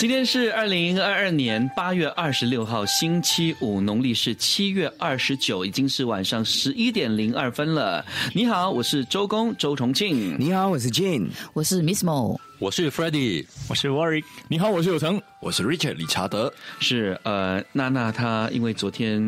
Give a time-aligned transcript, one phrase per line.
[0.00, 8.02] 今天是二零二二年八月二十六号，星期五，农历是七月二十九，已经是晚上十一点零二分了。
[8.32, 10.34] 你好，我是周公周重庆。
[10.38, 12.38] 你好，我是 Jane，我是 Miss Mo。
[12.58, 16.52] 我是 Freddie，我是 Warwick，你好，我是有成，我是 Richard 理查德。
[16.80, 19.18] 是呃，娜娜她因为昨天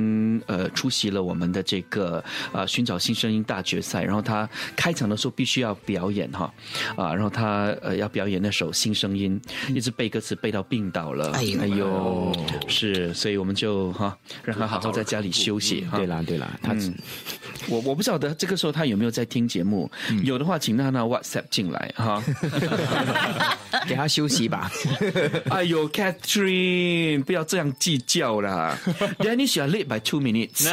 [0.47, 2.23] 呃出席了我们的这个
[2.53, 6.53] 呃寻找新声音大决赛，然后她开场的时候必须要表演哈
[6.97, 11.31] 啊，然后她呃要表演那首新声音，一直背歌词背到病倒了。
[11.33, 12.31] 哎呦，
[12.69, 15.87] 是，所以我们就哈让她好好在家里休息。
[15.97, 16.77] 对啦对啦，她
[17.69, 19.91] 我我不晓得这个时候她有没有在听节目，
[20.23, 22.23] 有的话请娜娜 WhatsApp 进来哈。
[23.89, 24.71] 给她休息吧。
[25.49, 28.77] 哎呦，Catherine，不要这样计较啦。
[29.19, 30.69] Dennis are late by two minutes。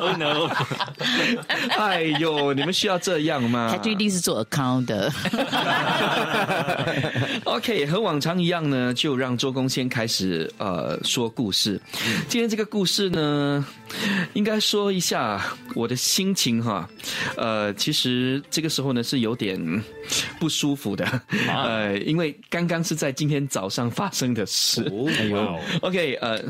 [0.00, 0.48] Oh no！
[1.76, 5.12] 哎呦，你们需要这样吗？Catherine 一定是做 account 的。
[7.44, 11.80] OK，和往常一样呢，就让周公先开始呃说故事。
[12.28, 13.64] 今天这个故事呢，
[14.32, 15.42] 应该说一下
[15.74, 16.88] 我的心情哈。
[17.36, 19.60] 呃，其实这个时候呢是有点
[20.38, 24.82] 不舒服的，呃，因为刚刚是在今天早上发生的事。
[25.20, 26.42] 哎呦，OK，呃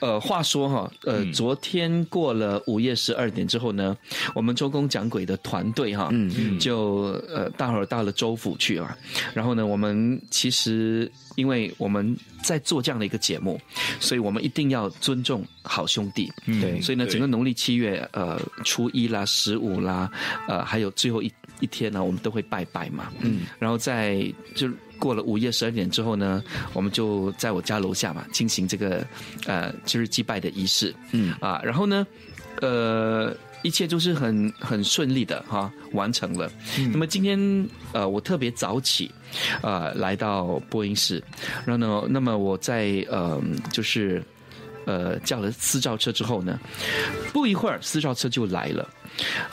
[0.00, 3.96] 呃，话说哈，呃，昨天过了午夜十二点之后呢，
[4.34, 8.98] 我们周公讲鬼的团队哈，嗯就呃大伙儿到了周府去啊，
[9.32, 13.60] 然后呢，我们其实因为我们在做这样的一个节目，
[14.00, 16.28] 所以我们一定要尊重好兄弟，
[16.60, 20.10] 对，所以呢，整个农历七月呃初一啦、十五啦，
[20.48, 26.42] 呃还有最后一一天呢，我们都会拜拜嘛，嗯，然后在就过了午夜十二点之后呢，
[26.72, 29.06] 我们就在我家楼下嘛进行这个
[29.46, 32.06] 呃就是祭拜的仪式，嗯啊，然后呢，
[32.60, 33.34] 呃。
[33.64, 36.48] 一切都是很很顺利的哈，完成了。
[36.92, 37.36] 那么今天
[37.92, 39.10] 呃，我特别早起，
[39.62, 41.20] 呃，来到播音室，
[41.66, 43.42] 然后呢，那么我在呃，
[43.72, 44.22] 就是
[44.88, 46.58] 呃叫了私照车之后呢，
[47.30, 48.88] 不一会儿私照车就来了。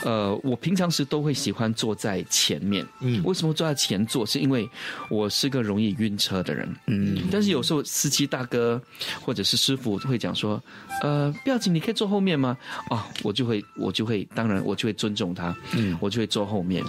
[0.03, 2.85] 呃，我平常时都会喜欢坐在前面。
[3.01, 4.25] 嗯，为什么坐在前座？
[4.25, 4.69] 是因为
[5.09, 6.73] 我是个容易晕车的人。
[6.85, 8.81] 嗯，但是有时候司机大哥
[9.19, 10.61] 或者是师傅会讲说，
[11.01, 12.55] 呃，不要紧，你可以坐后面吗？
[12.89, 15.53] 哦，我就会，我就会，当然我就会尊重他。
[15.73, 16.83] 嗯，我就会坐后面。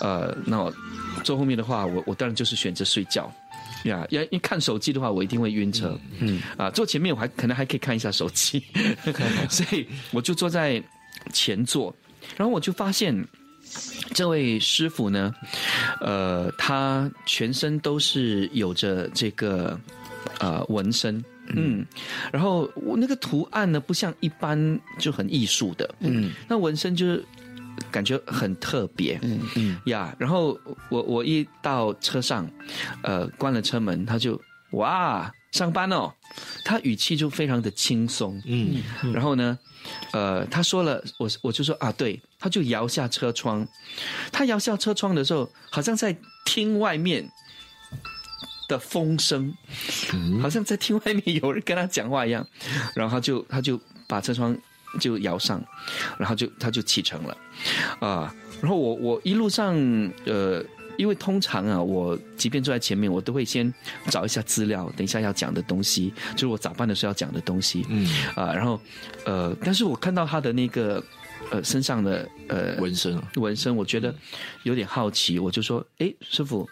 [0.00, 0.72] 呃，那
[1.24, 3.30] 坐后面的话，我我当然就是选择睡觉。
[3.88, 5.98] 呀，要一看手机的话，我一定会晕车。
[6.20, 8.62] 嗯，啊，坐前面我还可能还可以看一下手机，
[9.50, 10.82] 所以我就坐在
[11.32, 11.94] 前座。
[12.36, 13.12] 然后我就发现，
[14.14, 15.34] 这位师傅呢，
[16.00, 19.78] 呃，他全身都是有着这个
[20.38, 21.84] 呃纹身，嗯，
[22.32, 27.24] 然后我那个图案呢，不像一般就很艺术的，嗯，那纹身就是
[27.90, 29.80] 感觉很特别，嗯嗯。
[29.86, 32.48] 呀，然后我我一到车上，
[33.02, 34.40] 呃，关了车门，他就
[34.72, 36.12] 哇上班哦，
[36.64, 38.82] 他语气就非常的轻松，嗯，
[39.12, 39.58] 然后呢。
[40.12, 43.66] 呃，他说了，我我就说啊，对，他就摇下车窗，
[44.30, 47.28] 他摇下车窗的时候，好像在听外面
[48.68, 49.52] 的风声，
[50.40, 52.46] 好像在听外面有人跟他讲话一样，
[52.94, 54.56] 然后他就他就把车窗
[55.00, 55.62] 就摇上，
[56.18, 57.36] 然后就他就启程了，
[58.00, 59.74] 啊，然后我我一路上
[60.24, 60.64] 呃。
[60.98, 63.72] 因为通常啊，我即便坐在前面，我都会先
[64.10, 67.84] 找一下资料，等一下要讲的东西，就是我早班的时候要讲的东西。
[67.88, 68.78] 嗯啊，然后
[69.24, 71.02] 呃，但是我看到他的那个
[71.50, 74.14] 呃身上的呃纹身，纹身，我觉得
[74.64, 76.68] 有点好奇，我就说：“哎，师傅，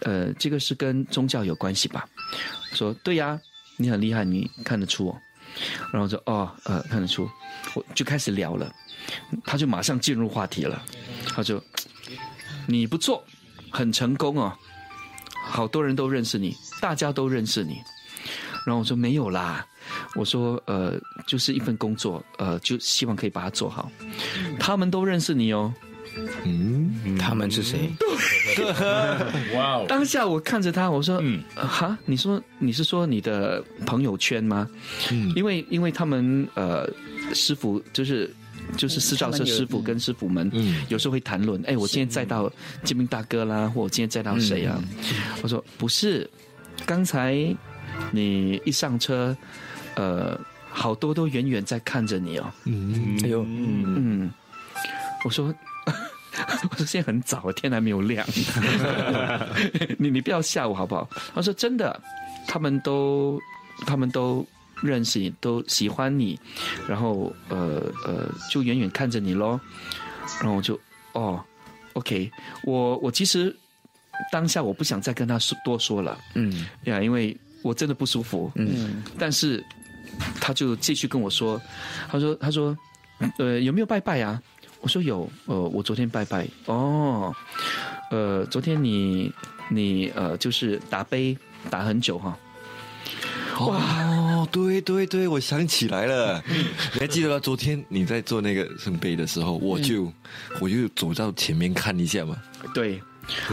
[0.00, 2.04] 呃，这个是跟宗教有关系吧？”
[2.74, 3.40] 说：“对呀，
[3.76, 5.14] 你很厉害，你看得出。”
[5.92, 7.28] 然后说：“哦，呃，看得出。”
[7.74, 8.72] 我就开始聊了，
[9.44, 10.82] 他就马上进入话题了，
[11.34, 11.62] 他就
[12.66, 13.24] ：“你不错。”
[13.72, 14.52] 很成功哦，
[15.46, 17.80] 好多人都认识你，大家都认识你。
[18.66, 19.64] 然后我说没有啦，
[20.16, 23.88] 我说呃，就是一份工作，呃，就希望可以把它做好。
[24.58, 25.72] 他们都认识你哦。
[26.44, 27.94] 嗯，他们是谁？
[29.54, 29.86] 哇哦！
[29.88, 34.68] 当下我看着他，我说嗯，哈，你说你是说你的朋友圈吗？
[35.10, 36.88] 嗯，因为因为他们呃，
[37.34, 38.32] 师傅就是。
[38.76, 40.48] 就是私照车师傅跟师傅们，
[40.88, 42.48] 有时候会谈论，哎，我今天载到
[42.84, 44.80] 金明大哥啦，或我今天载到谁啊？
[45.42, 46.28] 我说不是，
[46.86, 47.34] 刚才
[48.12, 49.36] 你一上车，
[49.96, 52.52] 呃，好多都远远在看着你哦。
[52.64, 54.30] 嗯，哎呦，嗯，
[55.24, 55.52] 我说
[56.70, 58.26] 我说现在很早，天还没有亮，
[59.98, 61.08] 你你不要吓我好不好？
[61.34, 62.00] 他说真的，
[62.46, 63.40] 他们都
[63.86, 64.46] 他们都
[64.82, 66.38] 认识你，都喜欢你，
[66.88, 69.60] 然后呃呃，就远远看着你咯。
[70.40, 70.78] 然后我就
[71.12, 71.42] 哦
[71.94, 72.30] ，OK，
[72.64, 73.54] 我我其实
[74.30, 79.62] 当下我不想再跟他说多说了，嗯呀，因为我真的不舒服，嗯但是
[80.40, 81.60] 他就继续跟我说，
[82.08, 82.76] 他说他说，
[83.38, 84.40] 呃，有没有拜拜啊？
[84.80, 86.46] 我说有，呃，我昨天拜拜。
[86.66, 87.34] 哦，
[88.10, 89.32] 呃，昨天你
[89.68, 91.36] 你呃就是打杯
[91.68, 92.36] 打很久哈。
[93.58, 96.42] 哦，对对对，我想起来了，
[96.94, 97.38] 你还记得吗？
[97.38, 100.10] 昨天你在做那个圣杯的时候，我就、
[100.60, 102.36] 我就走到前面看一下嘛。
[102.72, 102.98] 对，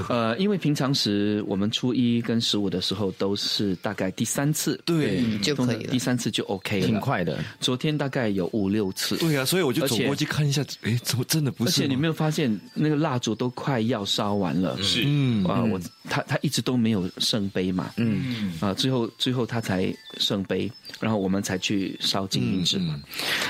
[0.10, 6.00] 呃，因为平常时我们初一跟十五的时候都是大概第三次，对嗯就可以了第。
[6.08, 6.86] 三次就 OK 了。
[6.88, 7.38] 挺快的。
[7.60, 9.18] 昨天大概有五六次。
[9.18, 11.70] 对啊，所以我就走过去看一下，哎，怎么真的不是？
[11.70, 15.78] 而且你没有发现那个蜡烛都快要烧完了，是嗯啊、我
[16.10, 20.72] 他他一直都没有圣杯嘛，嗯啊，最后最后他才圣杯，
[21.02, 22.96] 然后我们才去烧金银纸嘛。
[22.96, 23.04] 嗯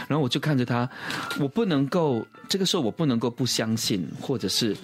[0.07, 0.89] 然后我就看着他，
[1.39, 4.75] 我不能够这个时候我不能够不相信，或者是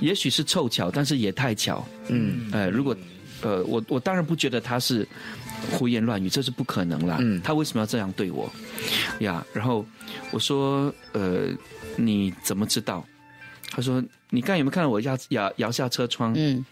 [0.00, 1.86] 也许是凑巧，但是也太巧。
[2.08, 2.96] 嗯呃，如果
[3.42, 5.06] 呃我我当然不觉得他是
[5.70, 7.18] 胡言乱语，这是不可能啦。
[7.20, 8.50] 嗯他为什么要这样对我
[9.20, 9.44] 呀？
[9.52, 9.84] 然后
[10.30, 11.48] 我说呃
[11.96, 13.04] 你怎么知道？
[13.70, 16.32] 他说你刚有没有看到我摇摇摇下车窗？
[16.36, 16.64] 嗯，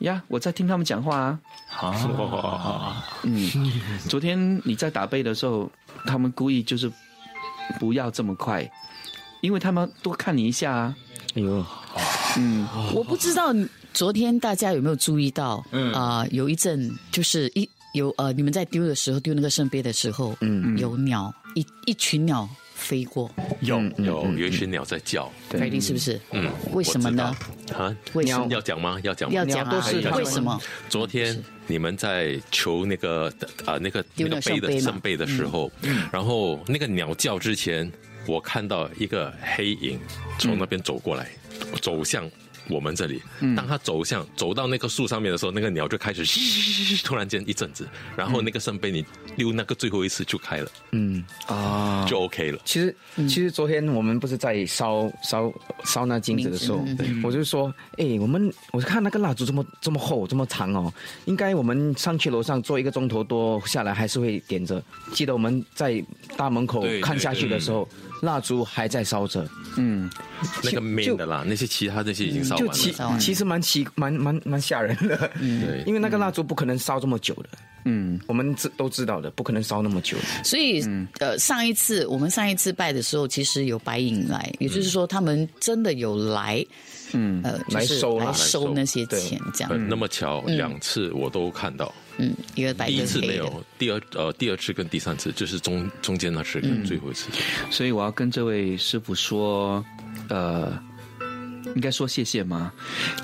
[0.00, 1.40] 呀，我在听他们讲话啊。
[1.80, 3.48] 啊，嗯，
[4.08, 5.70] 昨天你在打背的时候，
[6.06, 6.90] 他们故意就是
[7.78, 8.68] 不要这么快，
[9.40, 10.96] 因为他们多看你一下啊。
[11.34, 11.64] 哎呦，
[12.38, 13.54] 嗯，我不知道
[13.94, 26.20] 昨天大家有没有注意到，嗯啊、有一阵就是一有呃，你们在丢的时候丢那个圣杯的时候，嗯，有鸟一一群鸟飞过有嗯有有一群鸟在叫 e d y 是不是？
[26.32, 27.36] 嗯，为什么呢？
[27.76, 28.98] 啊，为什么要讲吗？
[29.04, 29.34] 要讲吗？
[29.36, 30.00] 要讲都是？
[30.10, 30.60] 为什么？
[30.88, 33.32] 昨天你们在求那个
[33.64, 35.70] 啊、那个丢那那个杯的圣杯的时候，
[36.12, 37.90] 然后那个鸟叫之前，
[38.30, 39.98] 我看到一个黑影
[40.38, 41.28] 从那边走过来，
[41.82, 42.30] 走向
[42.68, 43.20] 我们这里。
[43.56, 49.04] 当他走向走到那棵树上面的时候，那个鸟就开始嘘，突然间一阵子，然后那个圣杯你
[49.34, 52.60] 溜那个最后一次就开了，嗯，啊，就 OK 了。
[52.64, 55.52] 其实其实昨天我们不是在烧烧
[55.84, 56.84] 烧那金子的时候，
[57.24, 60.92] 我就说，哎，我们我看那个蜡烛这么这么厚这么长哦，
[61.24, 64.80] 应该我们上去楼上坐一个钟头多下来还是会点着。
[65.12, 66.00] 记得我们在
[66.36, 67.88] 大门口看下去的时候，
[68.20, 70.10] 蜡烛还在烧着，嗯，
[70.62, 73.16] 那个就 main 的啦，那些其他那些已经烧完就其了。
[73.18, 75.82] 其实蛮奇蛮蛮蛮吓人的，对。
[75.86, 77.48] 因为那个蜡烛不可能烧这么久的，
[77.84, 80.16] 嗯，我们知都知道的，不可能烧那么久。
[80.44, 80.84] 所以，
[81.18, 86.64] 呃，上一次我们上一次拜的时候，其实有白影来，也就是说，他们真的有来，
[87.12, 87.40] 嗯。
[87.42, 92.09] 呃，就是来收来收那些钱，这样，呃那么巧，两次我都看到，嗯，
[92.54, 97.28] 一个白第一次没有，第二呃第二次跟第三次就是中中间那次跟最后一次。
[97.70, 99.84] 所以我要跟这位师傅说，
[100.28, 100.80] 呃，
[101.74, 102.72] 应该说谢谢吗？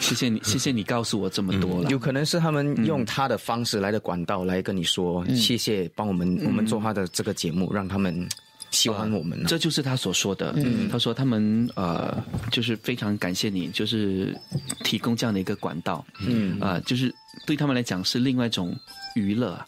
[0.00, 1.90] 谢谢你，谢谢你告诉我这么多了。
[1.90, 8.28] 有可能是他们用他的方式来的管道来跟你说，谢谢帮我们我们做他的这个节目，让他们
[8.70, 9.44] 喜欢我们啊。
[9.48, 10.54] 这就是他所说的。
[10.90, 14.38] 他说他们呃，就是非常感谢你，就是
[14.84, 16.05] 提供这样的一个管道。
[16.20, 17.14] 嗯，啊、就是
[17.46, 18.76] 对他们来讲是另外一种
[19.14, 19.58] 娱乐。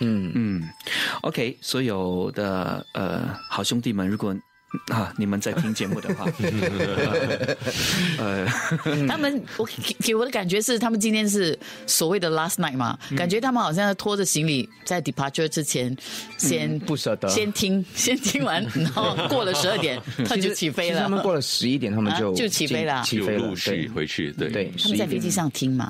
[0.00, 0.68] 嗯，嗯
[1.22, 4.36] ，OK，所有的呃好兄弟们，如果
[4.92, 6.26] 啊你们在听节目的话，
[8.18, 8.46] 呃，
[9.08, 15.96] 他们我给给我的感觉是，他们今天是所谓的 last night 嘛，感觉他们好像拖着行李在 departure 之前，
[16.36, 17.28] 先不舍得。
[17.28, 20.92] 先听，先听完，然后过了十二点，他就起飞了。
[20.92, 23.00] 其实他们过了十一点，他们就啊就起飞了。
[23.02, 24.50] 就起飞了，陆续回去，对。
[24.50, 25.88] 对，他们在飞机上听嘛，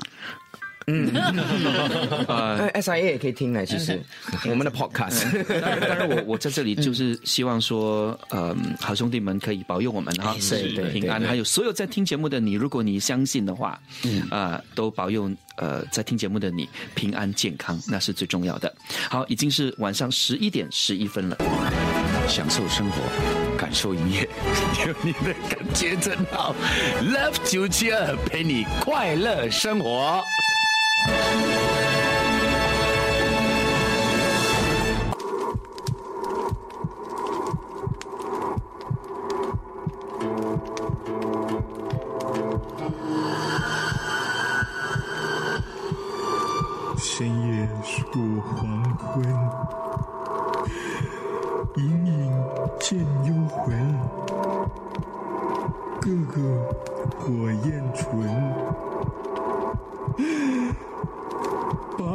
[2.27, 3.65] 呃，SIA 也可以听呢。
[3.65, 3.99] 其实
[4.49, 5.25] 我们的 podcast，
[5.61, 11.21] 当然，我我在这里就是希望说，呃，好兄弟们可以保佑我们哈，是对平安。
[11.21, 18.73] 还有所有在听节目的你，如果你相信的话，嗯啊、都保佑呃在听节目的你平安健康，那是最重要的。
[19.09, 21.37] 好，已经是晚上十一点十一分了。
[22.27, 23.01] 享受生活，
[23.57, 24.29] 感受音乐，
[24.85, 26.55] 有 你的感觉真好。
[27.01, 30.23] Love 九七二陪你快乐生活。
[46.97, 48.01] 深夜属
[48.41, 49.23] 黄昏，
[51.75, 52.31] 隐隐
[52.79, 53.67] 见幽魂。
[55.99, 56.37] 歌这个
[57.19, 58.07] 火焰唇，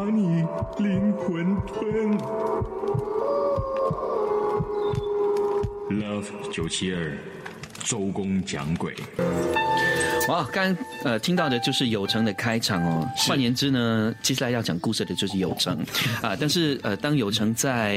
[0.04, 0.44] 把你
[0.76, 2.18] 灵魂吞。
[5.88, 7.16] Love 九七二，
[7.82, 8.94] 周公讲鬼。
[10.28, 13.08] 哇，刚刚呃听到的就是有成的开场哦。
[13.16, 15.78] 换言之呢，接下来要讲故事的就是有成
[16.20, 16.36] 啊。
[16.38, 17.96] 但是呃，当有成在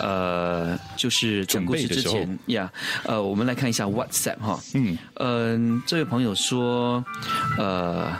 [0.00, 2.70] 呃就是讲故事之前呀，
[3.02, 4.60] 呃，我们来看一下 WhatsApp 哈。
[4.74, 7.04] 嗯嗯，这位朋友说，
[7.58, 8.12] 呃，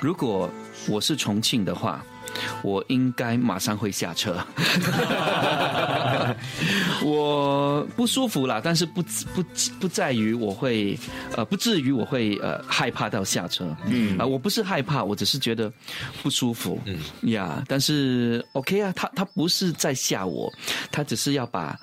[0.00, 0.48] 如果
[0.88, 2.02] 我是重庆的话。
[2.62, 4.36] 我应该马上会下车，
[7.04, 9.02] 我不舒服啦，但是不
[9.34, 9.42] 不
[9.80, 10.98] 不在于我会
[11.36, 14.18] 呃不至于我会呃害怕到下车，嗯。
[14.18, 15.72] 啊我不是害怕，我只是觉得
[16.22, 16.98] 不舒服，嗯。
[17.30, 20.52] 呀，但是 OK 啊，他他不是在吓我，
[20.90, 21.78] 他只是要把。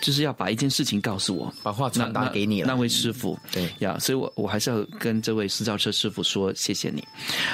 [0.00, 2.68] 就是要把一件事情告诉我，把话传达给你了。
[2.68, 7.02] 那位师傅，对呀，所以我我还是要跟这位私教车师傅说谢谢你。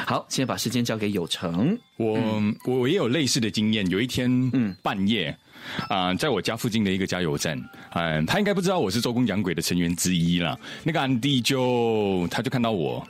[0.07, 1.77] 好，现在把时间交给有成。
[1.97, 5.35] 我我也有类似的经验，有一天嗯半夜
[5.89, 7.59] 啊，在我家附近的一个加油站，
[7.95, 10.59] 嗯，他应该不知道我是周公讲鬼的成员之一了。
[10.83, 13.07] 那个安迪就他就看到我，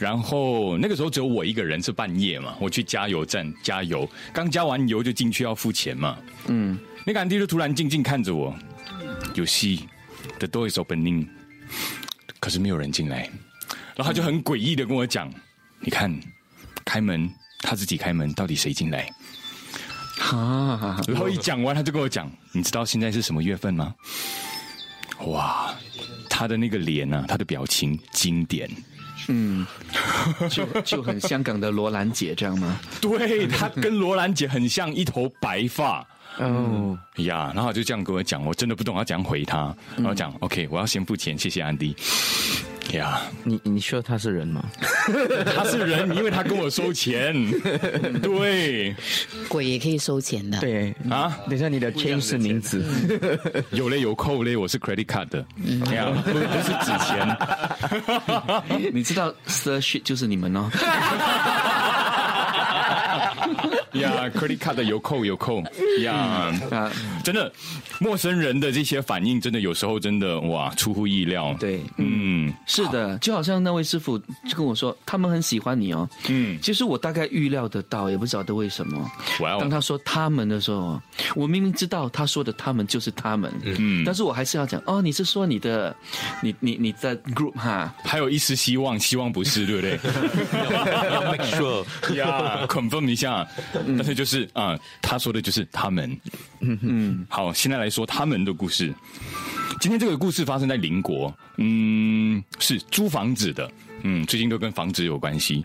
[0.00, 6.76] 然后那个时候只有我一个人，是半夜嘛，我去加油站加油，刚加完油就进去要付钱嘛，嗯，
[7.06, 8.54] 那个安迪就突然静静看着我。
[9.32, 9.88] 有戏
[10.38, 11.26] ，The door is opening，
[12.38, 13.30] 可是没有人进来，
[13.96, 15.32] 然后他就很诡异的跟我讲
[15.80, 16.14] ：“你看，
[16.84, 17.28] 开门，
[17.60, 19.10] 他自己开门，到底谁进来？”
[20.20, 23.94] 哈，然后一讲完，他就跟我讲：“你知道现在是什么月份吗？”
[25.26, 25.74] 哇，
[26.28, 28.70] 他的那个脸啊，他的表情经典，
[29.28, 29.66] 嗯，
[30.48, 32.78] 就就很香港的罗兰姐这样吗？
[33.00, 36.06] 对他跟罗兰姐很像，一头白发。
[36.38, 39.74] 哦呀，然后就这样跟我讲，我真的不懂要怎样回他。
[39.96, 41.94] 然后讲，OK，我要先付钱，谢谢安迪。
[42.92, 44.62] 呀，你你说他是人吗？
[45.56, 47.34] 他是人，因为他跟我收钱。
[48.22, 48.94] 对，
[49.48, 50.60] 鬼也可以收钱的。
[50.60, 52.84] 对啊，等下你的 change 是名字，
[53.72, 55.38] 有嘞有扣嘞，我是 credit card 的，
[55.94, 57.36] 呀，不不是纸钱。
[58.92, 60.70] 你知道 Sir Shit 就是你们哦。
[63.94, 65.62] 呀，credit card 有扣有扣
[66.02, 66.52] 呀，
[67.22, 67.50] 真的，
[68.00, 71.54] 陌生人的这些反应，真的有时候真的哇，出乎意料。
[71.58, 76.08] 对，嗯，是的，就好像那位师傅就跟我说，他们很喜欢你哦。
[76.28, 79.10] 嗯，其实我大概预料得到，也不晓得为什么。
[79.60, 81.00] 当他说他们的时候，
[81.34, 85.94] 我明明知道他说的他们就是他们，嗯，但是我还是要讲哦，你是说你的，
[86.42, 89.98] 你你你的 group 哈，还有一丝希望，希望不是，对不对？
[91.12, 91.84] 要 make sure，
[92.14, 93.46] 呀，confirm 一下。
[93.96, 96.10] 但是就是啊，他说的就是他们。
[96.60, 98.92] 嗯嗯，好，现在来说他们的故事。
[99.80, 103.70] 今天这个故事发生在邻国，嗯，是租房子的，
[104.02, 105.64] 嗯，最近都跟房子有关系。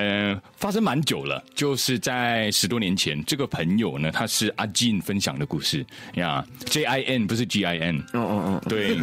[0.00, 5.84] 呃，发生蛮久了，就是在十多年前，这个朋友呢，他是阿金分享的故事。
[6.14, 8.96] 呀，J I N 不是 G I N，哦哦哦，对，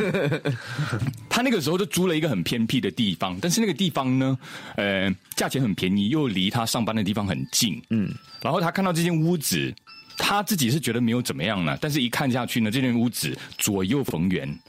[1.30, 4.36] 他那个时候就租了一个很偏僻的地方，但是那个地方呢，
[4.76, 8.12] 呃，价钱很便宜，又离他上班的地方很近，嗯，
[8.42, 9.72] 然后他看到这间屋子，
[10.18, 14.60] 他自己是觉得没有怎么样了，但是一看下去呢，这间屋子左右逢源，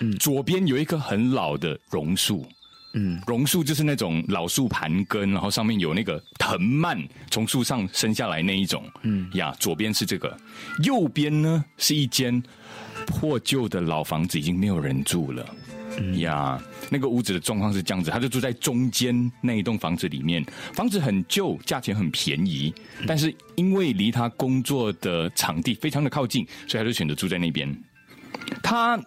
[0.00, 2.44] 嗯，左边有一棵很老的榕树。
[2.96, 6.98] 嗯，榕树就是那种老树盘根，然后上面有那个藤蔓
[7.30, 8.82] 从树上生下来那一种。
[9.02, 10.36] 嗯呀，左边是这个，
[10.82, 12.42] 右边呢是一间
[13.06, 15.46] 破旧的老房子，已经没有人住了。
[15.98, 16.58] 嗯呀，
[16.90, 22.74] 那个屋子的状况是这样子，他就住在中间那一栋房子里面，房子很旧，价钱很便宜，
[23.06, 27.74] 但是因为离他工作的场地非常的靠近，所以他就选择住在那边。
[28.62, 28.98] 他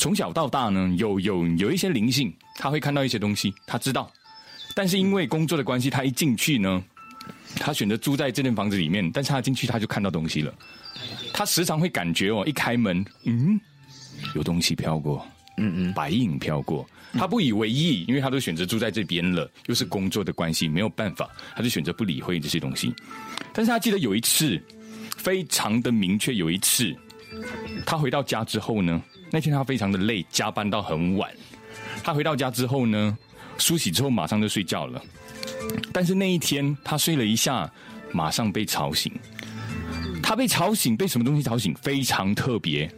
[0.00, 2.34] 从小到大呢，有有有一些灵性。
[2.56, 4.10] 他会看到一些东西，他知道，
[4.74, 6.82] 但是因为工作的关系，他一进去呢，
[7.56, 10.52] 他选择住在这间房子里面，但是他进去他就看到东西了。
[11.34, 13.60] 他时常会感觉哦，一开门，嗯，
[14.34, 15.26] 有东西飘过，
[15.58, 16.88] 嗯嗯，白影飘过。
[17.12, 22.94] 他不以为意，因为他都选择住在这边了，又是工作的关系，没有办法，他就选择不理会这些东西。
[23.52, 24.58] 但是他记得有一次，
[25.16, 26.94] 非常的明确，有一次，
[27.86, 31.30] 他回到家之后呢，那天他非常的累，加班到很晚。
[32.02, 33.16] 他回到家之后呢，
[33.58, 35.00] 梳洗之后马上就睡觉了。
[35.92, 37.70] 但是那一天他睡了一下，
[38.12, 39.12] 马上被吵醒。
[40.22, 41.72] 他被吵醒，被什么东西吵醒？
[41.74, 42.90] 非常特别。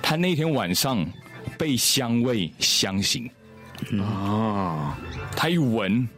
[0.00, 1.04] 他那天晚上
[1.58, 3.28] 被香味香醒。
[4.00, 4.96] 啊！
[5.34, 6.08] 他一闻，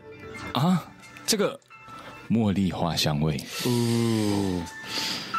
[0.52, 0.84] 啊，
[1.24, 1.58] 这个
[2.28, 3.36] 茉莉花香味。
[3.64, 4.62] 哦。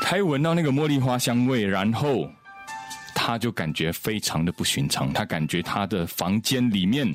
[0.02, 2.28] 他一闻到那个茉莉花香味，然后。
[3.28, 7.12] 他就感觉非常的不寻常，他感觉他的房间里面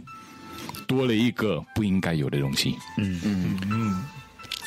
[0.85, 2.77] 多了一个不应该有的东西。
[2.99, 4.05] 嗯嗯嗯，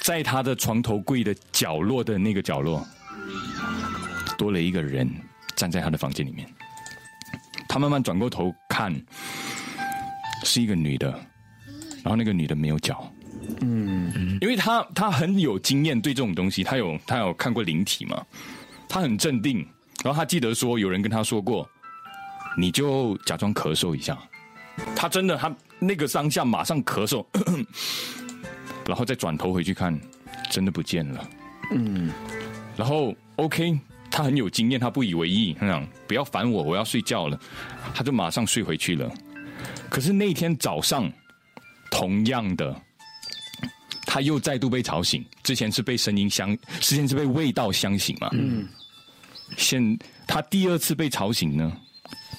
[0.01, 2.87] 在他的床头柜的角落的那个角落，
[4.37, 5.05] 多了一个人
[5.53, 6.47] 站在他的房间里面。
[7.67, 8.95] 他慢慢转过头看，
[10.45, 11.11] 是一个女的，
[12.03, 13.13] 然后那个女的没有脚。
[13.59, 18.25] 嗯，因为他他很有经验，对这种东西，他有他有看过灵体嘛，
[18.87, 19.67] 他很镇定，
[20.03, 21.67] 然后他记得说有人跟他说过，
[22.57, 24.17] 你就假装咳嗽一下，
[24.95, 27.25] 他真的他那个当下马上咳嗽，
[28.85, 29.97] 然后再转头回去看，
[30.51, 31.29] 真的不见了。
[31.71, 32.11] 嗯，
[32.75, 33.79] 然后 OK，
[34.11, 37.39] 他很有经验，他不以为意，他讲不要烦我，我要睡觉了，
[37.95, 39.09] 他就马上睡回去了。
[39.89, 41.09] 可是那天早上，
[41.89, 42.75] 同样的。
[44.05, 48.29] 他又再度被吵醒，之前是被声音相，之前是被味道相醒嘛。
[48.33, 48.67] 嗯。
[49.57, 49.97] 现
[50.27, 51.71] 他第二次被吵醒呢，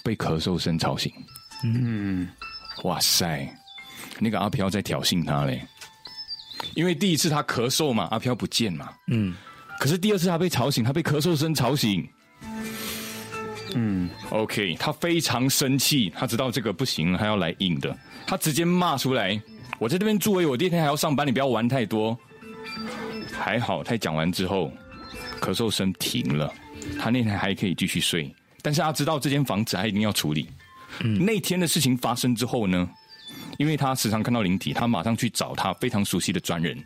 [0.03, 1.13] 被咳嗽声吵醒。
[1.65, 2.29] 嗯。
[2.83, 3.49] 哇塞，
[4.19, 5.65] 那个阿飘在挑衅他嘞，
[6.75, 8.91] 因为第一次他咳嗽嘛，阿飘不见嘛。
[9.09, 9.35] 嗯。
[9.79, 12.07] 可是第二次他被吵醒，他被咳嗽声吵醒。
[13.75, 14.11] 嗯。
[14.31, 17.97] OK，他非常生气，他知道这个不行，他要来硬的，
[18.27, 19.41] 他直接骂出来。
[19.79, 22.19] 我在这边住诶，我第二天还要上班，你不要玩太多。
[23.33, 24.71] 还好，他讲完之后，
[25.41, 26.53] 咳嗽声停了，
[26.99, 28.35] 他那天还可以继续睡。
[28.63, 30.49] 但是他知道这间房子他一定要处理。
[31.19, 32.89] 那天的事情发生之后呢，
[33.59, 36.77] 因为他时常看到灵体，他马上去找他非常熟悉的专人。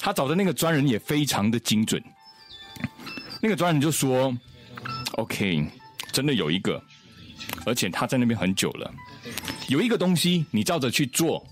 [0.00, 2.02] 他找的那个专人也非常的精准。
[3.40, 4.36] 那个专人就说
[5.12, 5.66] ：“OK，
[6.12, 6.82] 真的有一个，
[7.64, 8.92] 而且他在那边很久了，
[9.68, 11.44] 有一个东西，你照着去做。”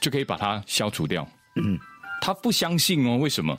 [0.00, 1.24] 就可以把它消除掉。
[1.54, 1.78] 嗯，
[2.20, 3.56] 他不相信哦，为什么？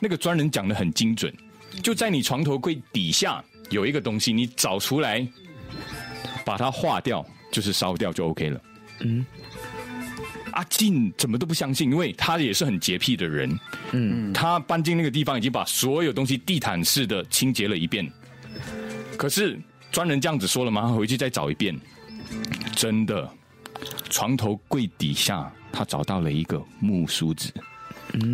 [0.00, 1.34] 那个专人讲的很精准，
[1.80, 5.26] 就在你床头柜底下有一个东西，你找出来，
[6.44, 8.60] 把它化掉，就是烧掉就 OK 了。
[9.00, 9.24] 嗯，
[10.52, 13.58] 阿进怎么都不相信，因为他也是很洁癖的人。
[13.92, 18.10] 嗯，他搬进那个地方，已经把所有东西地毯式的清洁了一遍。
[19.16, 19.58] 可是
[19.90, 20.88] 专人这样子说了吗？
[20.88, 21.78] 回去再找一遍，
[22.74, 23.30] 真的，
[24.10, 25.52] 床头柜底下。
[25.74, 27.50] 他找到了一个木梳子，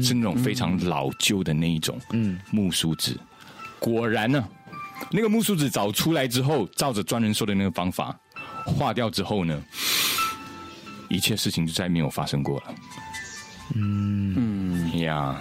[0.03, 1.97] 是那种非常老旧的那一种
[2.51, 3.17] 木梳子。
[3.79, 4.47] 果然呢，
[5.11, 8.19] 那个木梳子找出来之后，照着专人说的那个方法
[8.65, 9.63] 化掉之后呢，
[11.09, 12.75] 一切事情就再没有发生过了。
[13.75, 15.41] 嗯呀，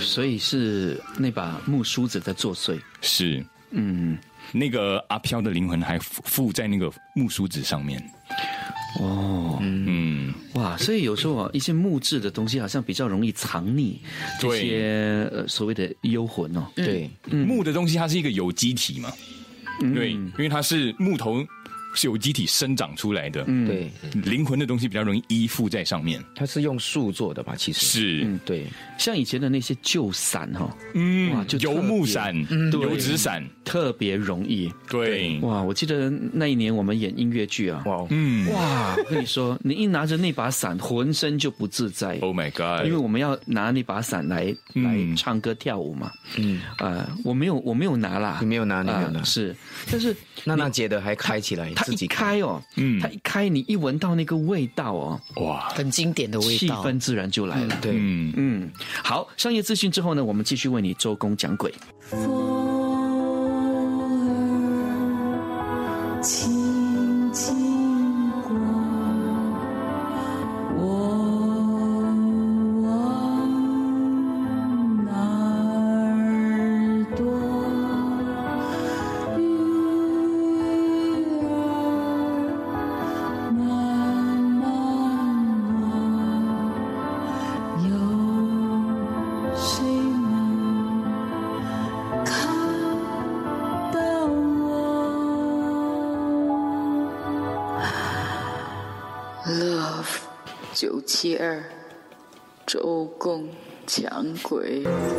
[0.00, 2.80] 所以是那把木梳子在作祟。
[3.02, 4.18] 是，嗯，
[4.52, 8.02] 那个阿飘的灵魂还附在那个木梳子上面。
[8.96, 13.96] 哦，嗯，哇，所以有时候啊，一些木质的东西好像比较容易藏匿
[14.40, 16.66] 这些呃所谓的幽魂哦。
[16.74, 19.12] 对，木的东西它是一个有机体嘛，
[19.94, 21.46] 对，因为它是木头。
[21.94, 23.90] 是由机体生长出来的，嗯，对，
[24.22, 26.22] 灵魂的东西比较容易依附在上面。
[26.34, 27.54] 它是用树做的吧？
[27.56, 27.86] 其实。
[27.86, 28.66] 是，嗯，对，
[28.98, 32.34] 像以前的那些旧伞哈，嗯，哇，就油木伞、
[32.72, 33.44] 油纸伞。
[33.64, 34.72] 特别容易。
[34.88, 42.18] 对，哇，我记得那一年我们演音乐剧啊，哇，嗯，哇，我跟你说，你一拿着那把伞，浑身就不自在。
[42.22, 42.86] Oh my god！
[42.86, 49.54] 因为我们要拿那把伞来来唱歌跳舞嘛，嗯，呃，我没有，我没有拿啦，你没有拿，你没有拿，是，
[49.90, 51.70] 但是娜娜姐的还开起来。
[51.78, 57.78] 它一开哦，嗯，它一开，你一闻到那个味道哦，哇，很经典的味道，气氛自然就来了。
[57.80, 58.32] 对，嗯。
[58.36, 58.70] 嗯。
[59.04, 61.72] 好，商业资讯之后呢，我们继续为你周公讲鬼。
[66.20, 66.57] 七
[104.42, 105.17] 鬼。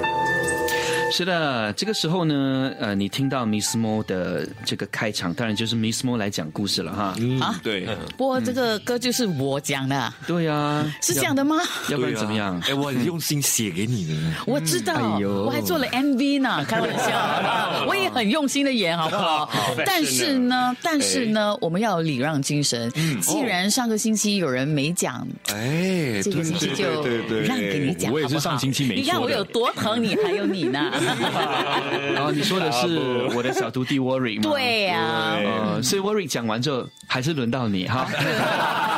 [1.19, 7.13] 是的，这个时候呢，呃，你听到 Miss Mo 的这个开场，当然就是 Miss Mo 来讲故事了哈。
[7.41, 7.85] 啊，对。
[8.15, 10.13] 不过这个歌就是我讲的。
[10.25, 11.57] 对呀，是这样的吗？
[11.89, 12.57] 要不然怎么样？
[12.65, 14.13] 哎，我很用心写给你的。
[14.47, 19.51] 我知道，我还做了 MV 呢，开玩笑， 我也很用心的演，好不好？
[19.85, 22.89] 但是呢，但是呢，我们要有礼让精神。
[23.19, 27.03] 既然上个星期有人没讲，哎，这个星期就
[27.41, 28.95] 让给你讲，我也是上星期没。
[28.95, 30.89] 你看我有多疼你，还有你呢。
[32.13, 32.99] 然后你说的是
[33.35, 34.49] 我的小徒弟 Warwick 吗？
[34.51, 38.07] 对呀，呃，所以 Warwick 讲完之后，还是轮到你哈。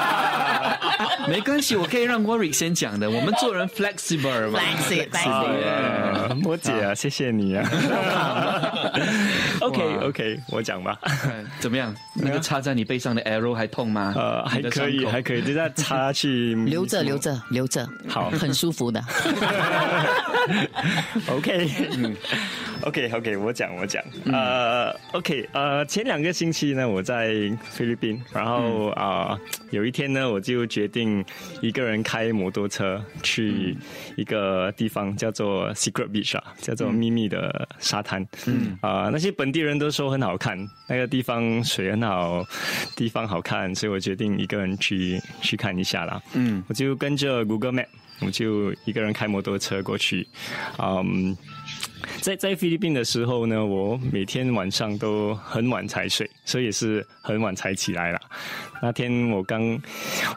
[1.28, 3.10] 没关系，我可以让 Warwick 先讲的。
[3.10, 7.70] 我们做人 flexible 嘛 Flexible，姐啊，谢谢你啊。
[9.62, 10.98] OK OK，我讲吧。
[11.60, 11.96] 怎么样？
[12.14, 14.14] 那个插在你背上的 arrow 还痛吗？
[14.16, 16.56] 呃，还可以，还可以，就再插下去。
[16.66, 19.02] 留着，留着，留着，好，很舒服的。
[21.28, 22.16] OK，嗯
[22.86, 27.32] OK OK，我讲我讲，呃，OK，呃，前两个星期呢，我在
[27.70, 29.40] 菲律宾，然后啊、
[29.70, 31.24] 有一天呢，我就决定
[31.62, 33.78] 一个人开摩托车去
[34.16, 38.26] 一个地方叫做 Secret Beach 啊，叫做秘密的沙滩。
[38.48, 42.44] 嗯，啊、那些本地人都说很好看，那个地方水很好，
[42.96, 46.22] 地方好看，所以我决定一个人去去看一下啦。
[46.34, 47.88] 嗯，我就跟着 Google Map。
[48.24, 50.28] 我就一个人开摩托车过去，
[50.78, 51.36] 嗯，
[52.22, 58.20] 在在菲律宾的时候呢，我每天晚上都很晚才睡，所以也是很晚才起来了。
[58.82, 59.82] 那天我刚，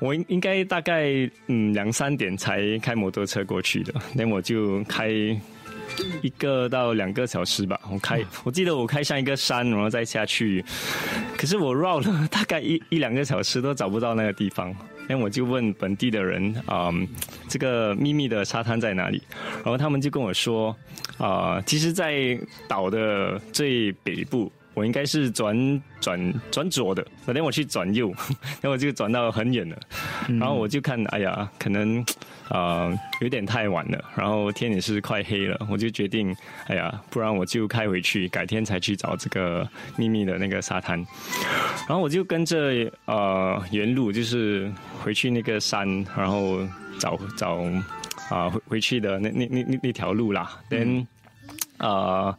[0.00, 5.10] 我应应该大概嗯两三点才开摩托车过去的，那我就开。
[6.22, 10.64] 一个到两个小时吧，我开，我记得我开上一个山，然后再下去，
[11.36, 14.74] 可是我绕了大概一一两个小时都找不到那个地方，
[15.06, 17.06] 然后我就问本地的人，嗯，
[17.48, 19.22] 这个秘密的沙滩在哪里？
[19.56, 20.74] 然后他们就跟我说，
[21.18, 24.50] 啊、其实，在岛的最北部。
[24.74, 28.12] 我应该是转转转左的，昨天我去转右，
[28.60, 29.76] 然后我就转到很远了，
[30.28, 32.04] 然后我就看，哎呀，可能
[32.50, 36.34] 呃有点太晚了，然后天也是快黑了，我就决定，
[36.66, 40.98] 哎呀，不然我就开回去，改天才去找这个秘密的那个沙滩。
[41.86, 44.70] 然后我就跟着呃原路，就是
[45.02, 46.58] 回去那个山，然后
[46.98, 47.62] 找找
[48.30, 50.58] 啊、回回去的那那那那那条路啦。
[50.70, 51.06] then
[51.78, 52.36] 呃，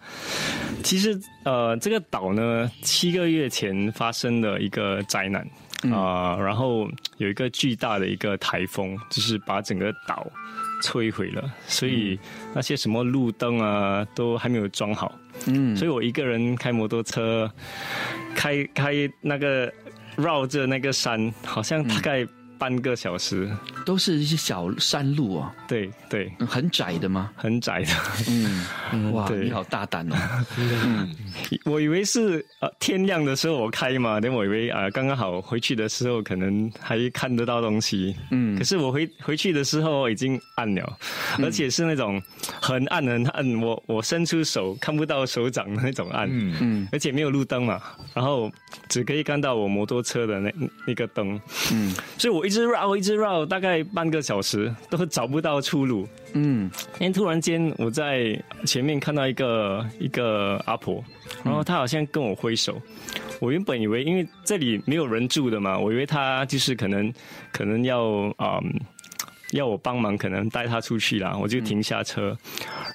[0.84, 5.46] 其实呃，这个岛呢，七个月前发生了一个灾难
[5.92, 10.26] 啊、然后有一个巨大的一个台风，就是把整个岛
[10.82, 12.18] 摧毁了，所以
[12.56, 15.14] 那些什么路灯啊都还没有装好。
[15.46, 17.52] 嗯，所以我一个人开摩托车，
[18.34, 19.72] 开开那个
[20.16, 22.26] 绕着那个山，好像大概
[22.58, 23.48] 半个小时。
[23.86, 27.32] 都是一些小山路哦，对对，很窄的吗？
[27.36, 27.90] 很窄的。
[28.30, 30.16] 嗯， 哇，你好大胆哦。
[31.66, 40.98] 我以为是呃天亮的时候我开嘛，但我以为啊、刚刚好回去的时候可能还看得到东西，嗯，可是我回回去的时候已经暗了，
[41.40, 42.22] 而且是那种
[42.62, 46.56] 很暗很暗，我我伸出手看不到手掌的那种暗，嗯。
[46.62, 47.82] 嗯，而且没有路灯嘛，
[48.14, 48.52] 然后
[48.88, 50.54] 只可以看到我摩托车的那
[50.88, 51.40] 那个灯，
[51.72, 61.04] 嗯，所以我一直绕一直绕，大概半个小时都找不到出路，嗯，因为突然间我在前面看到一个一个阿婆，
[61.44, 62.82] 然后她好像跟我挥手。
[63.40, 67.12] 我原本以为，因为这里没有人住的嘛，我以为她就是可能
[67.52, 68.04] 可能要
[68.38, 68.80] 嗯
[69.52, 72.38] 要我帮忙，可能带她出去啦，我就停下车，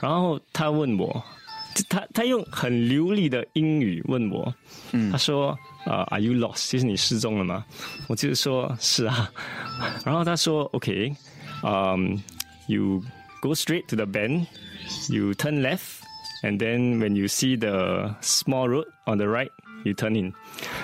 [0.00, 1.22] 然后她问我，
[1.88, 4.54] 她她用很流利的英语问我，
[5.10, 5.56] 她说。
[5.86, 6.70] 啊、a r e you lost？
[6.70, 7.64] 就是你失踪了吗？
[8.06, 9.32] 我就是说是啊，
[10.04, 11.10] 然后她说，OK，
[11.62, 12.22] 嗯、
[12.70, 13.02] you
[13.42, 14.46] go straight to the bend,
[15.08, 16.02] you turn left,
[16.42, 19.50] and then when you see the small road on the right,
[19.84, 20.32] you turn in.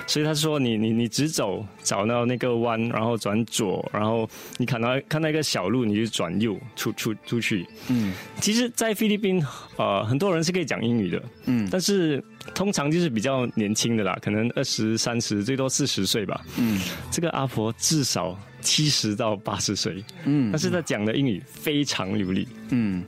[0.07, 7.67] 所以他说你你你直走，找到那个弯，然后转左，然后你看到看到一个小路，你就转右出出出去。
[7.89, 9.43] 嗯，其实，在菲律宾，
[9.77, 12.23] 呃，很多人是可以讲英语的，嗯，但是
[12.55, 16.43] 通常就是比较年轻的啦，可能二十三十，最多四十岁吧。
[16.57, 22.45] 嗯，这个阿婆至少七十到八十岁，嗯，但是他讲的英语非常流利。
[22.71, 23.01] 嗯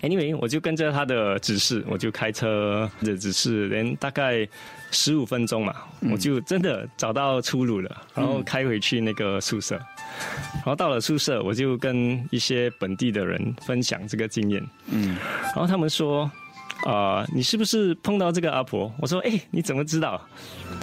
[0.00, 4.48] Anyway，我就跟着他的指示，我就开车的指示，连大概
[4.90, 5.74] 十五分钟嘛，
[6.10, 9.76] 我就真的找到出路了，然后开回去那个宿舍。
[10.54, 14.66] 然后到了宿舍，我就跟一些本地的人分享这个经验。
[14.86, 16.30] 嗯，然后他们说。
[16.84, 18.92] 啊、你是不是碰到这个阿婆？
[18.98, 20.20] 我说，哎、你怎么知道？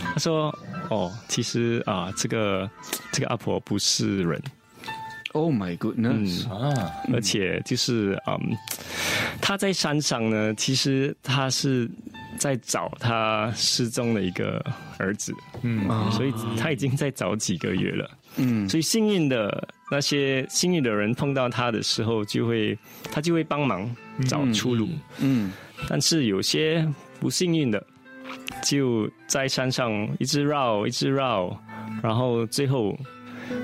[0.02, 0.58] 他说，
[0.89, 2.69] 哦，其实啊、这个
[3.12, 4.41] 这个阿婆不是人
[5.34, 8.58] ，，Oh my goodness，啊，而且就是嗯，
[9.41, 11.89] 他在山上呢，其实他是
[12.38, 14.63] 在找他失踪的一个
[14.97, 22.78] 儿子，嗯，所以他已经在找几个月了，嗯，所以幸运的那些幸运的人碰到他的时候，就会
[23.12, 23.89] 他就会帮忙
[24.28, 25.52] 找出路，嗯。
[25.88, 26.86] 但是有些
[27.21, 27.82] 不幸运的，
[28.63, 31.58] 就在山上一直绕，一直绕，
[32.02, 32.98] 然后最后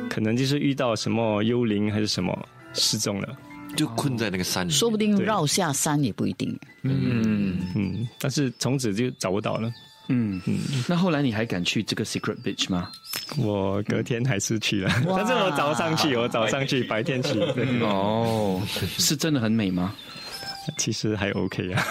[0.10, 2.38] 可能就是遇到什么幽灵还是什么
[2.74, 3.38] 失踪了。
[3.76, 4.72] 就困在那个山里。
[4.72, 6.58] 说不定绕下山也不一定。
[6.84, 9.70] 嗯嗯，但是从此就找不到了。
[10.08, 10.60] 嗯嗯。
[10.88, 12.90] 那后来你还敢去这个 Secret Beach 吗？
[13.38, 17.38] 我隔天还是去了， 但是我早上去，我早上去，白天去。
[17.84, 18.62] 哦，
[18.98, 19.94] 是真的很美吗？
[20.78, 21.84] 其实还 OK 啊。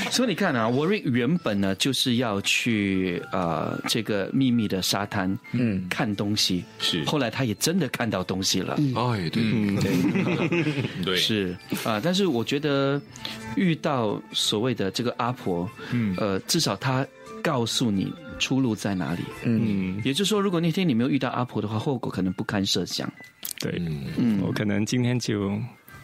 [0.10, 7.04] 所以你看啊，Warwick 原本呢就是要去呃这个秘密的沙滩，嗯，看东西，是。
[7.04, 11.56] 后来他也真的看到东西了，哎，对，嗯，对， 对，是。
[11.84, 13.00] 啊、但是我觉得
[13.56, 17.06] 遇到所谓的这个阿婆，嗯，呃，至少他
[17.42, 23.10] 告诉你出路在哪里，嗯，也就是说，如果那天你没有遇到阿婆的话，后果可能不堪设想。
[23.60, 23.80] 对，
[24.16, 24.40] 嗯。
[24.42, 25.52] 我可能今天就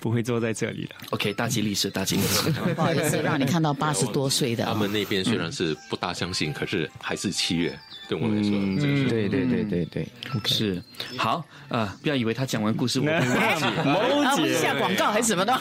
[0.01, 0.95] 不会坐在这里的。
[1.11, 2.51] OK，大吉利是大吉利是。
[2.75, 10.09] 不好意思，让你看到八十多岁的啊、他们那边虽然是不大相信，可是还是七月，对我来说，这个是对对对对对，
[10.47, 10.83] 是
[11.17, 14.55] 好啊、不要以为他讲完故事我 会忘记。
[14.61, 15.57] 下广告还是什么的。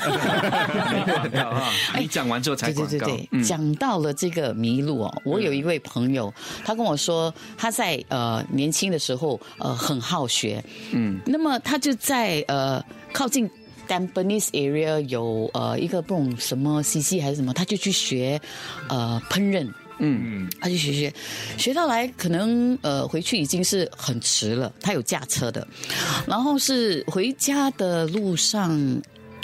[2.00, 3.18] 你讲完之后才对对广告。
[3.18, 6.34] 对对，讲到了这个麋鹿哦，我有一位朋友，
[6.66, 13.50] 他跟我说他在呃年轻的时候呃很好学，嗯，那么他就在呃靠近。
[13.90, 18.40] Tampines area 有呃一个不懂什么 CC 还是什么，他就去学
[18.88, 21.12] 呃烹饪，嗯他就学学
[21.58, 24.72] 学到来，可能呃回去已经是很迟了。
[24.80, 25.68] 他有驾车的，
[26.28, 29.02] 然后是回家的路上。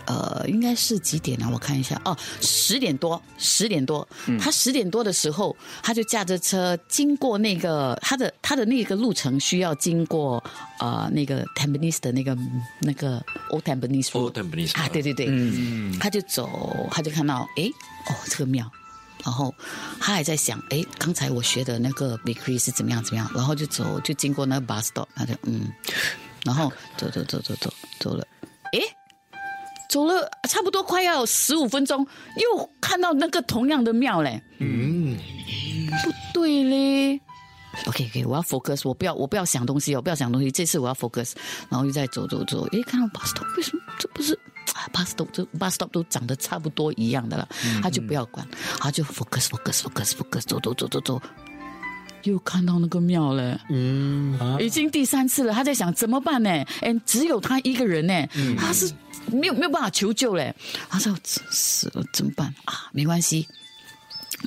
[0.07, 1.49] 呃，应该是几点啊？
[1.51, 1.99] 我看一下。
[2.05, 4.07] 哦，十点多，十点多。
[4.39, 10.43] 他十点多的时候，他就驾着车经过那个他的他的那个路程需要经过
[10.79, 12.37] 呃那个 Tampines 的那个
[12.79, 17.69] 那个 Old Tampines Road Old Tampines 啊，对对对，嗯，他就走，他就看到诶，
[18.07, 18.69] 哦，这个庙。
[19.23, 19.51] 然后
[19.99, 25.67] 他还在想，诶，刚才我学的那个 bakery 是怎么样怎么样，然后就走，就经过那个 bus stop，他就嗯，
[26.43, 28.27] 然后走走走走走走了，
[28.73, 28.81] 诶，
[29.95, 32.05] 走了差不多快要十五分钟，
[32.35, 35.15] 又看到那个同样的庙嘞，嗯，
[36.03, 37.21] 不对嘞。
[37.87, 40.51] OK OK，我要 focus，我不要我不要想东西，我不要想东西。
[40.51, 41.31] 这次我要 focus，
[41.69, 44.37] 然后又在走走走，诶，看到 bus stop，为什么这不是？
[44.73, 47.47] 啊 bus stop 这 bus stop 都长得差不多一样的了，
[47.81, 48.45] 他就不要管，
[48.77, 51.21] 他就 focus focus focus focus，走走走走走，
[52.23, 56.49] 又看到那个庙了，嗯，已经第三次了，他在想怎么办呢？
[56.81, 58.27] 哎，只有他一个人呢，
[58.57, 58.91] 他是
[59.31, 60.53] 没有没有办法求救嘞，
[60.89, 62.89] 他说死了怎么办啊？
[62.91, 63.47] 没关系。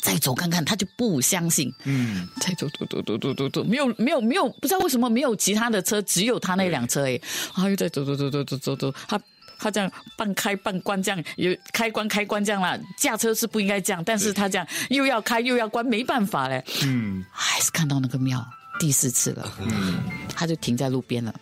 [0.03, 1.73] 再走看看，他就不相信。
[1.85, 7.19] 嗯，再走走走走走走走，没有没有没有，不知道为什么没有其他的车，只有他那辆车哎，
[7.55, 9.19] 他又再走走走走走走走，他
[9.59, 12.79] 他这样半开半关这样，有开关开关这样啦。
[12.97, 16.63] 驾车是不应该这样，但是他这样又要开又要关，没办法嘞。
[16.85, 18.47] 嗯，还是看到那个庙
[18.79, 19.99] 第四次了，嗯，
[20.37, 21.35] 他就停在路边了，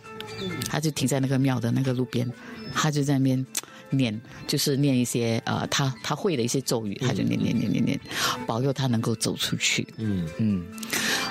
[0.70, 2.26] 他就停在那个庙的那个路边，
[2.76, 3.44] 他就在那边。
[3.90, 8.00] 念就是念一些呃，他他会的一些咒语，他就念念念念念，
[8.44, 9.86] 保佑他能够走出去。
[9.96, 10.28] 嗯。
[10.38, 10.66] 嗯，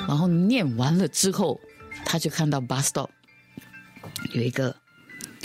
[0.07, 1.59] 然后念完了之后，
[2.05, 3.09] 他就看到 bus stop
[4.31, 4.73] 有一个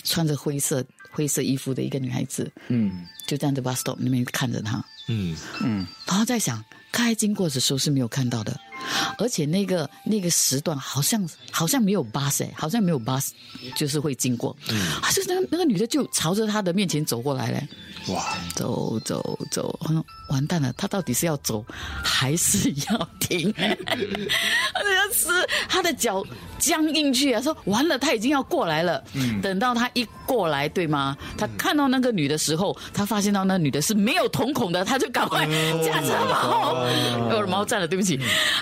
[0.04, 4.76] 穿着灰色灰色衣服的一个女孩子，嗯，就站在 bus stop 那边看着他，
[5.08, 5.36] 嗯。
[5.64, 8.56] 嗯，然后在想，刚才经过的时候是没有看到的，
[9.18, 13.30] 而且那个那个时段好像好像没有 bus 哎，好像没有 bus
[13.74, 17.68] 就是会经过，嗯，啊，就那个那个女的就朝着他的面前走过来嘞，
[18.08, 19.78] 哇，走走走，
[20.28, 21.64] 完蛋了，他到底是要走
[22.02, 23.52] 还是要停？
[23.52, 25.28] 他要是
[25.68, 26.24] 他的脚
[26.58, 29.02] 僵硬去啊，说完了，他已经要过来了。
[29.14, 31.16] 嗯，等到他一过来，对吗？
[31.36, 35.44] 他看到那个女的时候，他发现到那女的是没有瞳孔的，他就赶快
[35.84, 36.72] 驾车跑，
[37.28, 38.18] 我的毛站了，对不起，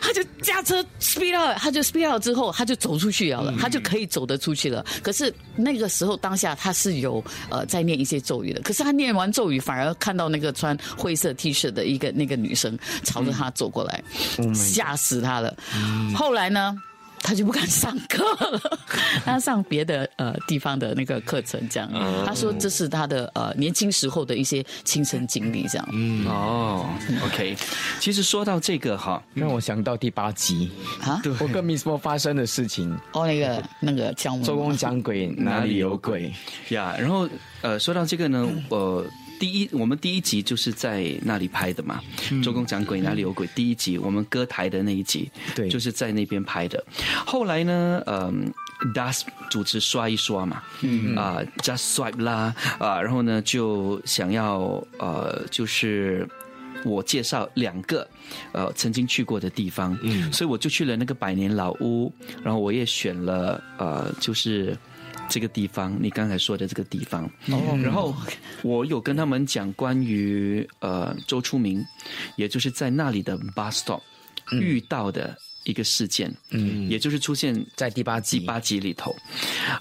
[0.09, 4.83] 他就驾车 speed out，他就 speed out 之后，他就走出去了，他就可以走得出去了。
[5.03, 14.03] 可是那个时候当下他是有呃在念一些咒语的，可是他念完咒语，反而看到那个穿灰色 T 恤的一个那个女生朝着他走过来，
[14.55, 15.55] 吓死他了。
[16.17, 16.75] 后来呢？
[17.23, 18.79] 他就不敢上课了，
[19.25, 21.91] 他上别的呃地方的那个课程，这样。
[22.25, 25.89] 他说这是他的呃年轻时候的一些亲身经历，这样。
[25.93, 26.87] 嗯哦
[27.27, 27.57] ，OK。
[28.01, 30.71] 其实说到这个哈，让我想到第八集
[31.03, 32.97] 啊，我跟 Miss Mo 发生的事情。
[33.13, 36.33] 哦，那个那个讲周公讲鬼哪里有鬼
[36.71, 36.95] 呀？
[36.99, 37.29] 然后
[37.63, 39.05] 呃，说到这个呢，呃。
[39.39, 43.47] 第一，我们第一集就是在那里拍的嘛，嗯、周公讲鬼哪里有鬼？
[43.55, 46.85] 第一集我们歌台的那一集，对，就是在那边拍的。
[47.25, 56.29] 后来呢，嗯、呃、，Das 主持刷一刷嘛，嗯啊、呃、，Just Swipe 啦，啊，然后呢就想要呃，就是
[56.85, 58.07] 我介绍两个
[58.53, 64.77] 呃曾经去过的地方，嗯，所以我就去了那个百年老屋，然后我也选了呃，就是。
[65.29, 67.31] 这个地方，你刚才说的这个地方。
[67.47, 68.15] 然后
[68.63, 71.85] 我有跟他们讲关于呃周出明，
[72.37, 74.01] 也就是在那里的 bus stop
[74.53, 78.39] 遇到的一个事件，嗯，也就是出现在第八集。
[78.41, 79.15] 第八集里头。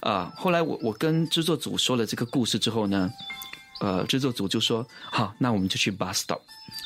[0.01, 3.11] 啊、后来我我跟制作组说了这个故事之后呢，
[3.79, 6.41] 呃，制作组就说好，那我们就去 bus stop。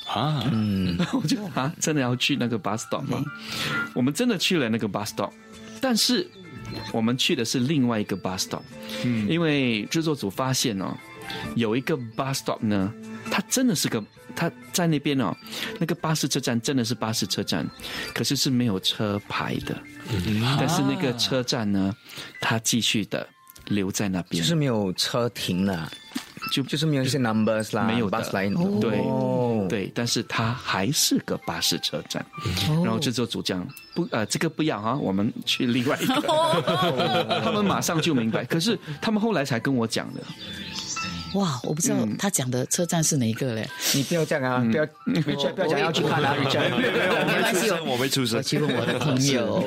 [0.08, 3.24] 啊，嗯， 我就啊，真的要去那个 bus stop 吗？
[3.96, 5.32] 我们真的去了那个 bus stop，
[5.80, 6.30] 但是
[6.92, 8.62] 我们去的是另外一个 bus stop，
[9.04, 10.96] 嗯，因为制作组发现哦，
[11.56, 12.94] 有一个 bus stop 呢，
[13.30, 14.04] 它真的是个，
[14.36, 15.36] 它在那边哦，
[15.80, 17.70] 那个巴士车站真的是巴士车站，
[18.14, 19.82] 可是是没有车牌的，
[20.60, 21.96] 但是那个车站呢，
[22.40, 23.28] 它继续的
[23.68, 25.92] 留在那边，就是没有车停了，
[26.52, 32.26] 就就是没有一些 numbers 啦，没有的 bus line，对、哦，对，但是它还是个巴士车站。
[32.84, 36.16] 然后制作组讲不呃，这个不要啊，我们去另外一个。
[37.44, 40.22] 他们马上就明白，可是他们后来才跟我讲的。
[41.34, 43.68] 哇，我不知道他讲的车站是哪一个嘞？
[43.96, 49.64] 你不要这样啊，不要 Richard 不要讲要去看啊，Richard， 没关系，我没出生，去问我的朋友。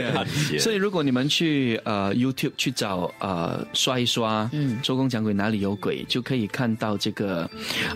[0.60, 7.48] 所以如果你们去呃 YouTube 去找呃刷一刷，嗯，周公讲鬼哪里有鬼，就可以看到这个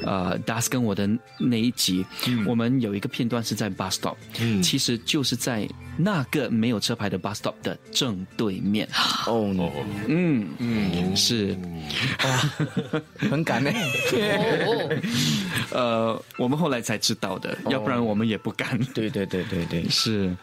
[0.05, 2.05] 呃 Das 跟我的那一集，
[2.47, 8.89] 我们有一个片段是在 bus stop，嗯，其实就是在那个没有车牌的 bus stop 的正对面。
[9.27, 9.55] 哦，
[10.07, 10.47] 嗯。
[10.59, 11.57] 嗯，是，
[13.31, 13.70] 很敢呢。
[15.70, 18.79] 呃，我们后来才知道的，要不然我们也不敢。
[18.94, 20.35] 对对对对对， 是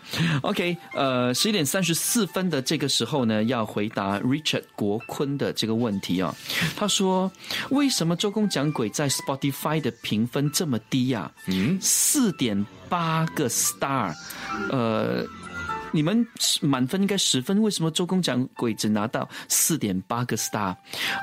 [0.42, 6.34] ，OK，呃，十一点三十四分的这个时候呢，要回答 Richard 国坤的这个问题啊。
[6.76, 7.32] 他说
[7.72, 14.14] ：“为什么周公讲鬼在 Spotify 的评分这么低呀、嗯，四点八个 star，
[14.72, 15.26] 呃。”
[15.92, 16.26] 你们
[16.62, 20.76] 满分应该十分，为什么周公讲鬼只拿到四点八个 star？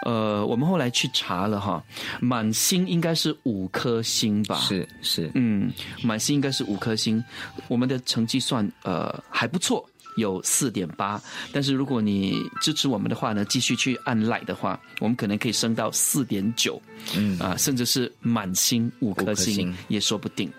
[0.04, 1.82] 呃，我们后来去查了哈，
[2.20, 4.56] 满星应该是五颗星吧？
[4.56, 5.70] 是是，嗯，
[6.02, 7.22] 满星应该是五颗星，
[7.68, 9.84] 我们的成绩算呃还不错。
[10.16, 11.20] 有四点八，
[11.52, 16.80] 但是如果你支持我们的话呢，继续去按 like 的话，我们可能可以升到四点九，
[17.16, 20.50] 嗯啊，甚至是满星五颗星星也说不定。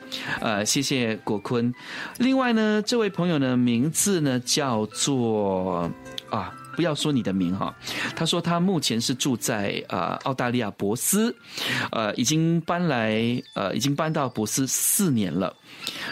[0.41, 1.74] 呃，谢谢果坤。
[2.18, 5.89] 另外呢，这位朋友呢，名字呢叫做
[6.30, 6.54] 啊。
[6.76, 7.74] 不要说你的名哈，
[8.18, 11.34] 他说他目前是住在呃澳大利亚博斯，
[11.89, 15.56] 呃已经搬来呃已经搬到博斯四年了，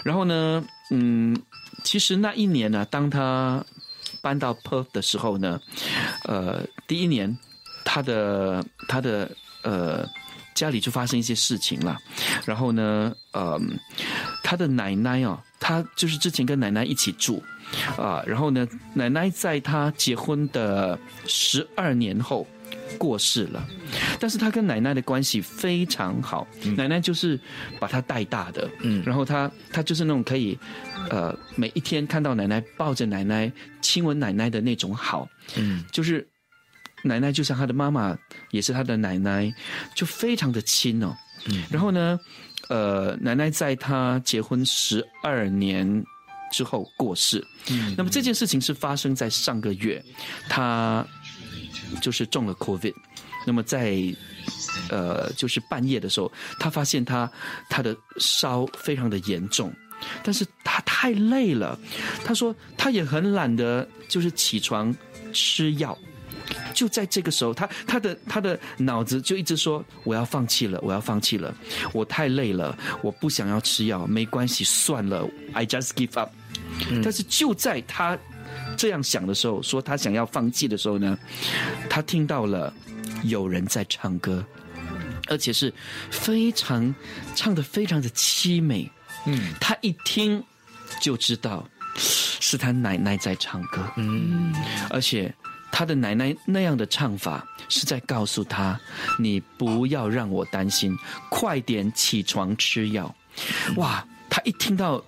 [0.05, 1.37] 然后呢，嗯，
[1.83, 3.63] 其实那一年呢，当他
[4.21, 5.59] 搬到 Perth 的时候呢，
[6.25, 7.37] 呃，第一年
[7.83, 9.29] 他的他的
[9.63, 10.07] 呃
[10.55, 11.97] 家里就发生一些事情了，
[12.45, 13.59] 然后呢，呃，
[14.43, 17.43] 他的奶奶哦，他就是之前跟奶奶一起住。
[17.97, 22.45] 啊，然后呢，奶奶在她结婚的十二年后
[22.97, 23.65] 过世了，
[24.19, 27.39] 但是他跟奶奶的关系非常好，奶奶就是
[27.79, 30.57] 把他带大的，嗯，然后他他就是那种可以，
[31.09, 36.27] 呃，每一天看到奶奶抱着奶奶亲吻奶奶的那种好，嗯，就是
[37.03, 38.17] 奶奶就像他的妈妈，
[38.51, 39.53] 也是他的奶奶，
[39.95, 41.15] 就非常的亲哦，
[41.45, 42.19] 嗯，然后呢，
[42.69, 46.03] 呃，奶奶在他结婚十二年。
[46.51, 49.99] 之后过世，嗯，那么这件事情是发生在上个月，
[50.47, 51.03] 他
[52.01, 52.93] 就是中了 COVID，
[53.45, 53.97] 那么在
[54.89, 57.29] 呃就是半夜的时候，他发现他
[57.69, 59.73] 他的烧非常的严重，
[60.23, 61.77] 但是他太累了，
[62.23, 64.93] 他说他也很懒得就是起床
[65.31, 65.97] 吃药。
[66.73, 71.55] 就在这个时候，他他的他的脑子就一直说：“我要放弃了，我要放弃了，
[71.93, 76.31] 我太累了，我不想要吃药，没关系，算了，I just give up。”
[77.01, 78.17] 但是就在他
[78.77, 81.17] 这样想的时候，说他想要放弃的时候呢，
[81.89, 82.73] 他听到了
[83.23, 84.43] 有人在唱歌，
[85.27, 85.73] 而且是
[86.11, 86.93] 非常
[87.35, 88.89] 唱的非常的凄美。
[89.25, 90.43] 嗯，他一听
[91.01, 93.87] 就知道是他奶奶在唱歌。
[93.97, 94.53] 嗯，
[94.89, 95.33] 而且。
[95.75, 98.79] 他的奶奶那样的唱法是在告诉他
[99.17, 100.95] ：“你不要让我担心，
[101.31, 103.11] 快点起床吃药。”
[103.77, 104.05] 哇！
[104.29, 105.03] 他一听到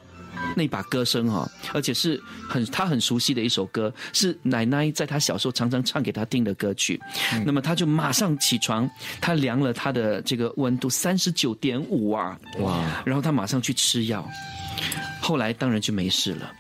[0.56, 7.00] 那把歌声哈，而且是很他很熟悉的一首歌，是奶奶在他小时候常常唱给他听的歌曲。
[7.46, 8.90] 那么他就马上起床，
[9.20, 12.40] 他量了他的这个温度三十九点五啊！
[12.60, 13.04] 哇！
[13.06, 14.28] 然后他马上去吃药，
[15.22, 16.52] 后来当然就没事了。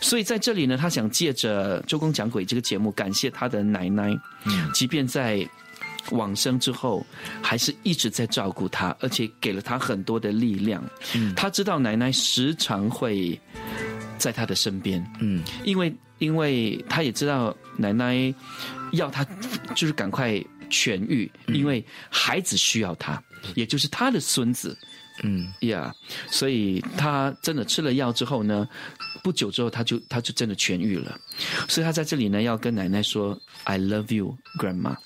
[0.00, 5.48] 所以在这里呢，他想借着《周公讲鬼》这个节目，感谢他的奶奶，嗯，即便在
[6.10, 7.04] 往生之后，
[7.42, 10.82] 还是一直在照顾他，而且给了他很多的力量。
[11.14, 13.38] 嗯，他知道奶奶时常会
[14.18, 18.34] 在他的身边，嗯，因为因为他也知道奶奶
[18.92, 19.26] 要他
[19.74, 20.32] 就是赶快
[20.70, 23.22] 痊愈，因为孩子需要他，
[23.54, 24.76] 也就是他的孙子。
[25.22, 25.94] 嗯呀，
[26.30, 28.68] 所以他真的吃了药之后呢，
[29.22, 31.18] 不久之后他就他就真的痊愈了。
[31.68, 34.96] 所以他在这里呢要跟奶奶说 “I love you, grandma”。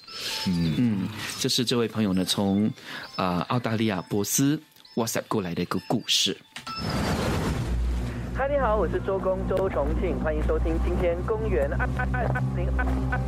[0.47, 1.09] 嗯嗯，
[1.39, 2.71] 这是这位朋友呢从
[3.17, 4.61] 啊、澳大利亚博斯
[4.97, 6.37] WhatsApp 过来的一个故事。
[8.35, 13.21] 嗨，你好，我是周公周重庆，欢迎收听今天公园二二二二零二二。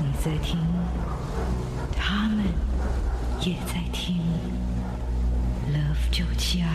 [0.00, 0.58] 你在听，
[1.94, 2.44] 他们
[3.44, 4.16] 也在听。
[5.72, 6.68] Love 九七二，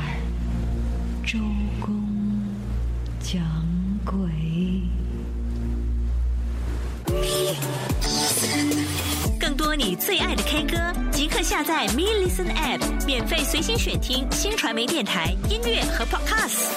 [1.26, 1.39] 周
[1.80, 1.93] 公
[3.22, 3.41] 讲
[4.03, 4.20] 鬼。
[9.39, 10.78] 更多你最爱的 K 歌，
[11.09, 16.76] 即刻下载 Me Listen App，免费随心选听新传媒电台音乐和 Podcast。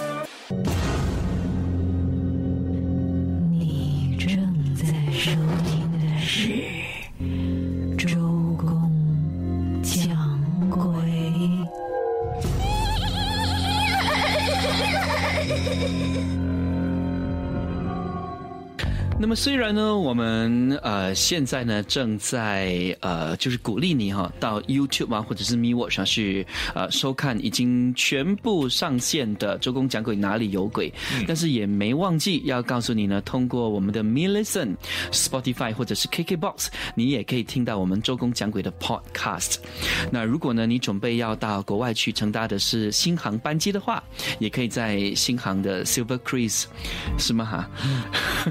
[3.51, 4.37] 你正
[4.77, 5.33] 在收
[5.65, 6.80] 听的是
[19.31, 30.93] 么虽然呢，我们呃现在呢正在呃就是鼓励你哈到 YouTube 啊或者是 Me Watch 上去呃收看已经全部上线的周公讲鬼哪里有鬼，
[31.29, 34.75] 但是也没忘记要告诉你呢，通过我们的 Me Listen、
[35.13, 36.67] Spotify 或者是 KKBox，
[36.97, 39.59] 你也可以听到我们周公讲鬼的 Podcast。
[40.11, 44.03] 那如果呢你准备要到国外去乘搭的是新航班机的话，
[44.41, 46.65] 也可以在新航的 Silver Cruise
[47.17, 47.71] 是吗哈？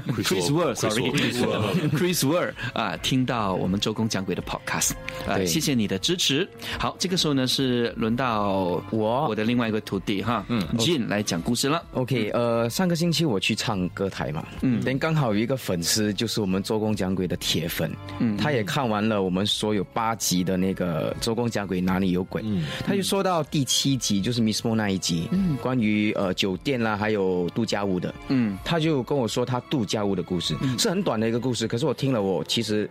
[0.16, 4.92] Chris Word，sorry，Chris Word Chris Word 啊，听到我们周公讲鬼的 Podcast
[5.26, 6.48] 啊，谢谢你的支持。
[6.78, 9.34] 好，这个时候呢是轮到我我。
[9.34, 11.82] 的另外一个徒弟哈，嗯，Jin 来讲故事了。
[11.92, 32.88] OK，呃，上个星期我去唱歌台嘛，嗯，但刚好有一个粉丝就是我们周公讲鬼的铁粉，嗯，他也看完了我们所有八集的那个周公讲鬼哪里有鬼，嗯，他就说到第七集就是 Miss Mo 那一集，嗯，关于呃酒店啦还有度假屋的，嗯，他就跟我说他度假屋的故事，是很短的一个故事，可是我听了我其实。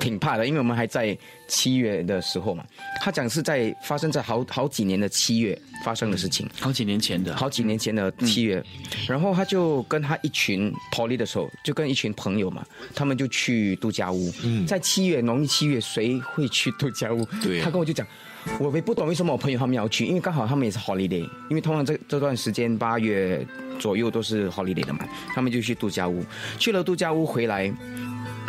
[0.00, 2.64] 挺怕的，因为我们还在七月的时候嘛。
[3.02, 8.64] 他讲是在发生在好好几年的七月发生的事情，好几年前的，好几年前的七月。
[9.06, 14.32] 然后他就跟他一群 Polly 的时候，就跟一群朋友嘛，他们就去度假屋。
[14.42, 17.24] 嗯在七月农历七月，谁会去度假屋？
[17.42, 18.06] 对啊他跟我就讲。
[18.60, 23.46] 我也不懂为什么我朋友他们要去，因为刚好他们也是 holiday，因为通常这这段时间八月
[23.78, 25.00] 左右都是 holiday 的嘛，
[25.34, 26.24] 他们就去度假屋，
[26.58, 27.72] 去了度假屋回来，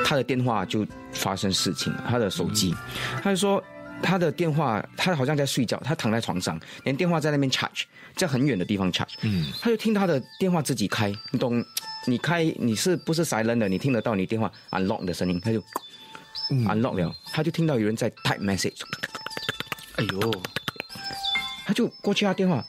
[0.04, 2.76] 他的电话就发生事情了，他的手机，
[3.24, 3.64] 他就说
[4.02, 7.84] 他的电话，他好像在睡觉，他躺在床上，连电话在那边 charge，
[8.16, 11.64] 在很远的地方 charge，嗯，他就听他的电话自己开，你懂？
[12.08, 13.68] 你开你是不是 silent 的？
[13.68, 15.60] 你听得到你电话 unlock 的声音，他就
[16.52, 18.80] unlock 了，他就听到有人在 type message，
[19.98, 20.44] 哎呦，
[21.66, 22.64] 他就过去他电话。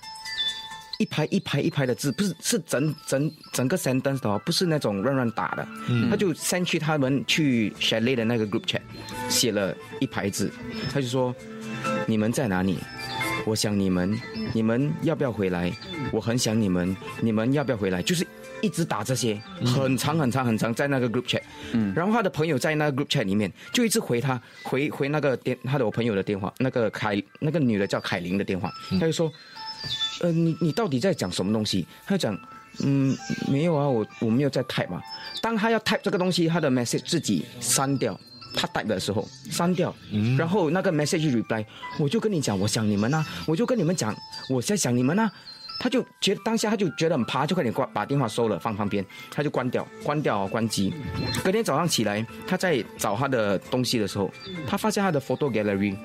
[0.98, 5.68] 一排一排一排的字，不是是整整整个 sentence 的哦，不是那种乱乱打的。
[5.88, 8.80] 嗯他就 send 去他们去 chalet 的那个 group chat，
[9.28, 10.50] 写了一排字，
[10.90, 11.34] 他就说
[12.08, 12.78] ：“你们在哪里？
[13.44, 14.18] 我想你们，
[14.54, 15.70] 你们要不要回来？
[16.10, 18.26] 我很想你们，你们要不要回来？”就是
[18.66, 21.42] 一直打这些，很长很长很长，在那个 group chat。
[21.72, 29.32] 嗯，然后他的朋友在那个 group chat 里面就一直回他，回回那个电他的我朋友的电话，那个凯那个女的叫凯琳的电话，他就说。
[30.22, 31.86] 呃，你你到底在讲什么东西？
[32.06, 32.36] 他就讲，
[32.82, 33.14] 嗯，
[33.48, 35.00] 没有啊，我我没有在 type 嘛。
[35.42, 38.18] 当他要 type 这个东西，他的 message 自己删掉，
[38.54, 39.94] 他 type 的时候删掉，
[40.38, 41.64] 然后那个 message reply，
[41.98, 44.16] 我就跟你讲，我想你们啊，我就跟你们讲，
[44.48, 45.30] 我在想你们啊。
[45.78, 50.94] 他就觉得当下他就觉得很怕，就快点挂把电话收了放旁边，他就关掉关掉关机。
[51.44, 54.30] 隔天早上起来，他在找他的东西的时候，
[54.66, 55.96] 他发现他的 photo gallery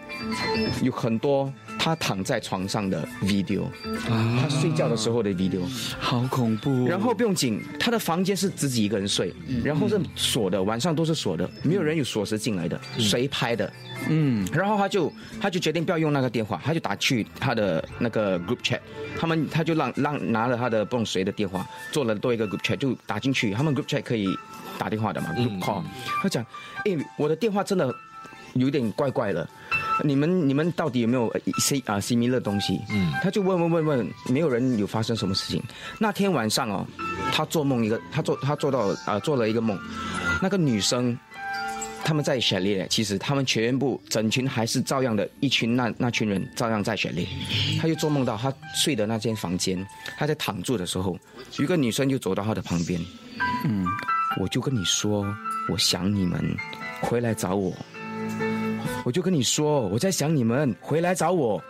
[0.82, 3.63] 有很多他躺在床上的 video，
[4.07, 5.61] 他睡觉的时候的 video，
[5.99, 6.86] 好恐怖。
[6.86, 13.72] 然后不用紧，他的房间是自己一个人睡，然后是锁的，晚上都是锁的，没有人有锁匙进来的，谁拍的？
[14.09, 18.80] 嗯，然后他就他就决定不要用那个电话，他就打去他的那个 group chat，
[19.19, 24.28] 他们他就让让拿了他的不懂谁的电话，做了多一个 group chat，就打进去，他们 group chat 可以
[24.78, 25.84] 打电话的嘛，group call，
[26.22, 26.43] 他讲，
[26.86, 27.93] 哎，我的电话真的
[28.53, 29.47] 有点怪怪的。
[30.04, 32.80] 你们你们到底有没有呃 C 啊 similar 的东西？
[32.89, 35.62] 嗯，他就问问问问，没有人有发生什么事情。
[36.00, 36.86] 那天晚上哦，
[37.32, 39.78] 他做梦一个，他做他做到啊、做了一个梦，
[40.42, 41.18] 那个女生
[42.04, 47.28] 他们在雪列，其实他们全部整群还是照样的一群那那群人照样在雪列。
[47.80, 49.86] 他就做梦到他睡的那间房间，
[50.18, 51.18] 他在躺住的时候，
[51.58, 53.00] 有一个女生就走到他的旁边，
[53.66, 53.86] 嗯，
[54.39, 55.24] 我就跟你说，
[55.70, 56.44] 我想你们，
[57.02, 57.72] 回来找我。
[59.04, 61.62] 我就跟你说，我在想你们，回来找我。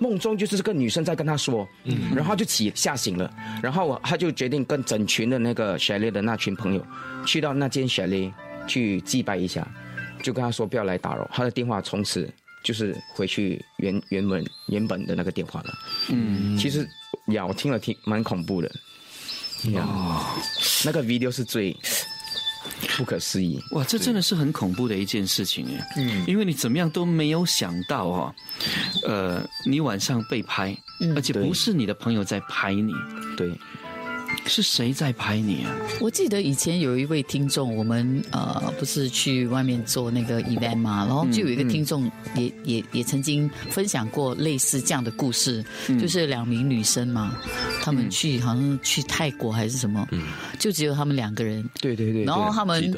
[0.00, 1.66] 梦中就是这个女生在跟他说，
[2.14, 6.84] 然后就起吓醒了，然后我他就决定跟整群的那个雪莉的那群朋友，
[7.24, 8.32] 去到那间雪莉
[8.66, 9.66] 去祭拜一下，
[10.20, 12.28] 就跟他说不要来打扰，他的电话从此
[12.64, 15.72] 就是回去原原本原本的那个电话了。
[16.08, 16.86] 嗯，其实
[17.28, 18.70] 呀，我听了挺蛮恐怖的。
[19.76, 20.20] 哦，
[20.84, 21.74] 那个 video 是最
[22.96, 23.62] 不可思议。
[23.72, 25.86] 哇，这真的是很恐怖的一件事情哎。
[25.96, 28.34] 嗯，因为你怎么样都没有想到哦，
[29.06, 30.76] 呃，你晚上被拍，
[31.14, 32.92] 而且不是你的朋友在拍你，
[33.36, 33.50] 对，
[34.46, 35.74] 是谁在拍你啊？
[36.00, 45.64] 我记得以前有一位听众，我们呃不是去外面做那个 event 嘛，然后就有一个听众也也也曾经分享过类似这样的故事，
[46.00, 47.38] 就是两名女生嘛，
[47.80, 50.06] 她们去好像去泰国还是什么，
[50.58, 52.92] 就只有他们两个人，对对对，然后他们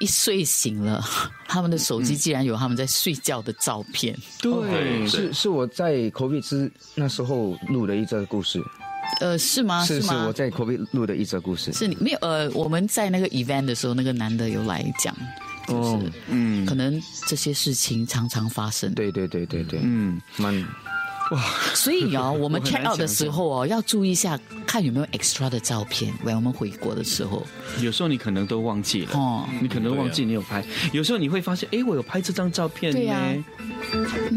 [0.00, 1.02] 一睡醒了，
[1.48, 8.62] 他们的手机竟然有他们在睡觉的照片，对，是是我在 COVID 之那时候录的一则故事，
[9.20, 9.84] 呃，是吗？
[9.84, 10.26] 是是吗？
[10.26, 15.14] 我在 COVID 录的一则故事，是你没有呃，我们在那个 event 的时候，那个男的有来讲，
[15.66, 18.94] 就是嗯，可能这些事情常常发生。
[18.94, 20.54] 对对对对对，嗯，蛮
[21.74, 27.46] 所以哦， 我们 check out 的想时候哦，要注意一下，看有没有 extra 的照片，为我们回国的时候。
[27.80, 30.64] 有时候你可能都忘记了，哦你可能忘记你有拍。
[30.92, 33.44] 有时候你会发现，哎，我有拍这张照片对呀呢。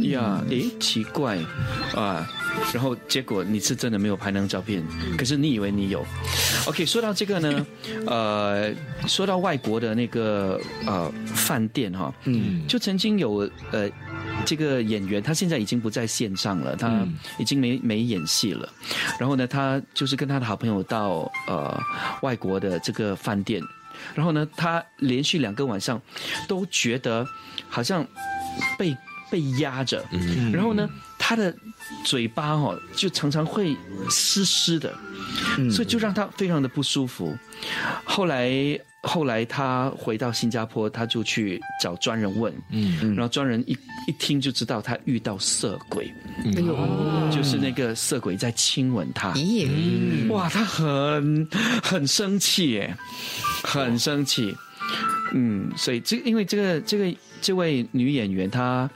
[0.10, 1.38] 呀，诶，奇怪
[1.96, 2.30] 啊。
[2.72, 4.84] 然后结果你是真的没有拍那张照片，
[5.18, 6.06] 可是你以为你有。
[6.68, 7.66] OK，说到这个呢，
[8.06, 8.72] 呃，
[9.08, 13.89] 说到外国的那个呃饭店哈，嗯，就曾经有呃
[14.46, 17.06] 这个演员，他现在已经不在线上了，他
[17.38, 18.68] 已经没没演戏了。
[19.20, 21.82] 然后呢，他就是跟他的好朋友到呃
[22.22, 23.62] 外国的这个饭店，
[24.14, 26.02] 然后呢，他连续两个晚上
[26.48, 27.26] 都觉得
[27.70, 28.06] 好像
[28.78, 28.96] 被
[29.32, 30.04] 被压着，
[30.52, 31.56] 然后呢，他的
[32.06, 33.76] 嘴巴哦就常常会
[34.10, 34.94] 湿湿的，
[35.72, 37.38] 所以就让他非常的不舒服。
[38.04, 46.12] 后来后来他回到新加坡，他就去找专人问，嗯，然后专人一一听就知道他遇到色鬼，
[46.46, 46.78] 哎呦，
[47.30, 49.32] 就是那个色鬼在亲吻他。
[49.34, 51.48] 咦，哇，他很
[51.84, 52.96] 很生气耶，
[53.64, 54.56] 很生气。
[55.34, 58.90] 嗯，所以这因为这个这个这位女演员她。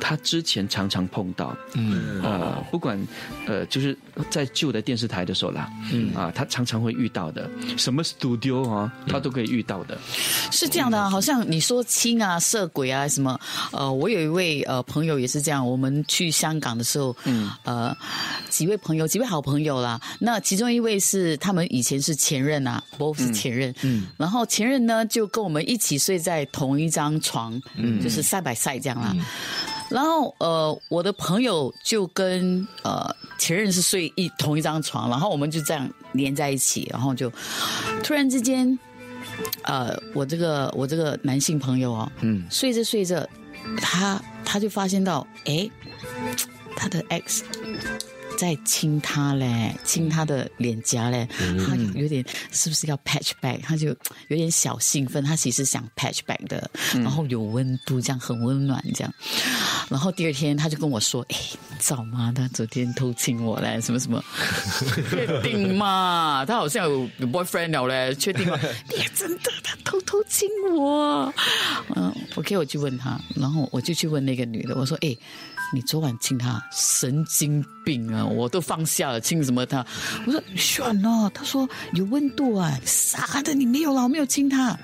[0.00, 2.98] 她之前常常碰到，嗯，呃，不管，
[3.46, 3.96] 呃，就是
[4.30, 6.14] 在旧的电视台的时候啦，嗯。
[6.16, 9.98] 啊，他常常会遇到的，什么 studio 啊，他都可以遇到的。
[10.50, 13.38] 是这样的啊，好像你说亲啊、色鬼啊什么，
[13.70, 17.94] 呃，我有一位呃朋友也是这样，我们去香港的时候，嗯，呃，
[18.48, 29.14] 几位朋友，几位好朋友啦，那其中一位是他们以前是前任啊，both 是前任，嗯，然后前任呢就跟我们一起睡在同一张床，嗯，就是赛百赛这样啦。
[29.88, 33.08] 然后呃，我的朋友就跟呃
[33.38, 37.30] 前任是睡一同一张床，然后我们就这样连在一起，然后就
[38.02, 38.78] 突然之间，
[39.62, 43.28] 呃，我这个我这个男性朋友哦，嗯，睡着睡着，
[43.80, 45.70] 他他就发现到，哎，
[46.74, 47.44] 他的 X
[48.36, 51.26] 在亲他嘞，亲他的脸颊嘞，
[51.66, 53.60] 他有点是不是要 patch back？
[53.62, 53.88] 他就
[54.28, 59.12] 有点小兴奋，他其实想 patch back 的，然后有温度，这样很温暖这样。
[59.88, 61.36] 然后第二天他就跟我说：“哎，
[61.70, 62.32] 你知道吗？
[62.34, 64.22] 他昨天偷亲我嘞，什么什么？
[65.10, 66.44] 确定吗？
[66.46, 68.58] 他好像有有 boyfriend 了嘞，确定吗？
[68.90, 71.32] 你真的，他偷偷亲我。
[71.94, 75.16] 嗯，OK，我去问他，然后我就去问那个女的，我说：哎。”
[75.72, 78.24] 你昨晚亲他，神经病啊！
[78.24, 79.84] 我都放下了，亲什么他？
[80.24, 84.78] 我说选哦，他说有温度啊，傻的，你没有了，我没有亲他。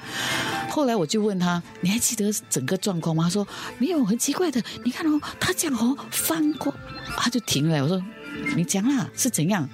[0.69, 3.25] 后来我就问他，你还记得整个状况吗？
[3.25, 3.47] 他说
[3.79, 6.75] 没有，很奇怪的，你看哦，他这样哦翻过，
[7.17, 7.83] 他就停了。
[7.83, 8.03] 我说
[8.57, 9.69] 你讲啦，是怎样？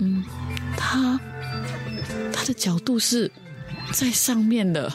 [0.00, 0.22] 嗯，
[0.76, 1.18] 他
[2.32, 3.30] 他的角度是
[3.92, 4.92] 在上面的，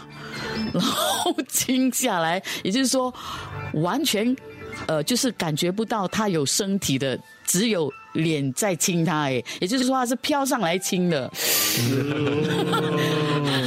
[0.72, 3.12] 然后 亲下来，也就是说
[3.74, 4.36] 完全。
[4.88, 11.32] 呃，就是感觉不到他有身体的，只有脸在亲他，哎，也就是说他是飘上来亲的。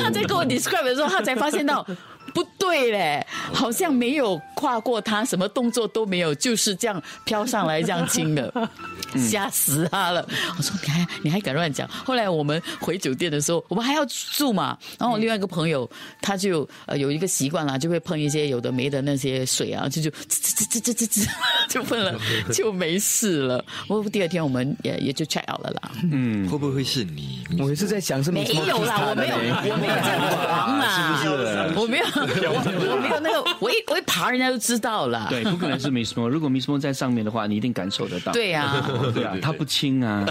[0.02, 1.86] 他在跟我 describe 的时候，他才发现到
[2.34, 8.52] 不对对嘞，好像没有跨过他，什么动作都没有，就是这样飘上来这样亲的，
[9.16, 10.26] 吓死他了。
[10.58, 11.88] 我说你还你还敢乱讲？
[11.88, 15.88] 后来我们回酒店的时候，我们还要住嘛，然后我另外一个朋友
[16.20, 21.28] 他就呃有一个习惯啦，就会碰一些有的没的那些水啊，就就吱吱吱吱吱吱
[21.68, 22.18] 就碰 了，
[22.52, 23.64] 就没事了。
[23.86, 25.92] 不过第二天我们也也就 check out 了啦。
[26.10, 27.44] 嗯，会不会是你？
[27.60, 35.26] 我也是在想是没有啦，我没有，我没有这样狂啦，是不是我没有，我我没有那个，我一我一爬人家就知道了。
[35.30, 36.28] 对，不可能是 Miss Mo。
[36.28, 38.32] 如果 Miss Mo 在上面的话，你一定感受得到。
[38.32, 40.24] 对呀对啊，他不轻啊。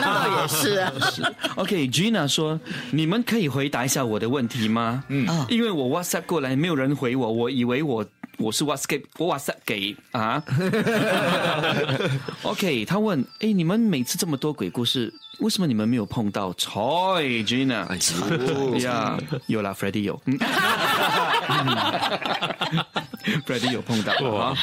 [0.00, 0.92] 那倒也是啊。
[1.10, 1.22] 是
[1.56, 2.58] OK，Gina 说
[2.90, 5.04] ：“你们可以回答一下我的问题吗？
[5.08, 8.04] 嗯，因为我 WhatsApp 过来没有人回我，我以为我
[8.38, 10.42] 我是 WhatsApp 我 WhatsApp 给啊。
[12.42, 17.86] OK，他问：哎，你们每次这么多鬼故事，为什么你们没有碰到 choy Gina？
[17.86, 17.98] 哎
[18.80, 20.20] 呀，有啦，Freddie 有。
[20.26, 20.38] 嗯
[23.46, 24.54] Freddie 有碰到啊。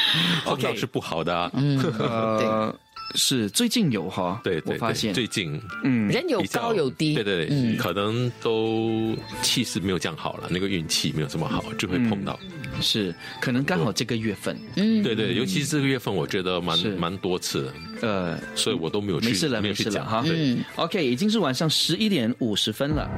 [0.43, 1.49] 碰到是不好的啊。
[1.53, 2.75] 嗯， 呃，
[3.15, 12.39] 是最近有哈，对，我发现最近嗯人有高有低对对对，嗯可能都气势没有降好了，那个运气没有这么好，就会碰到。
[12.81, 20.23] 是可能刚好这个月份，嗯对对，尤其是这个月份，我觉得蛮蛮多次，呃，所以我都没有去，没事了，没有去讲没事了哈。
[20.23, 23.09] 对，OK，已经是晚上十一点五十分了。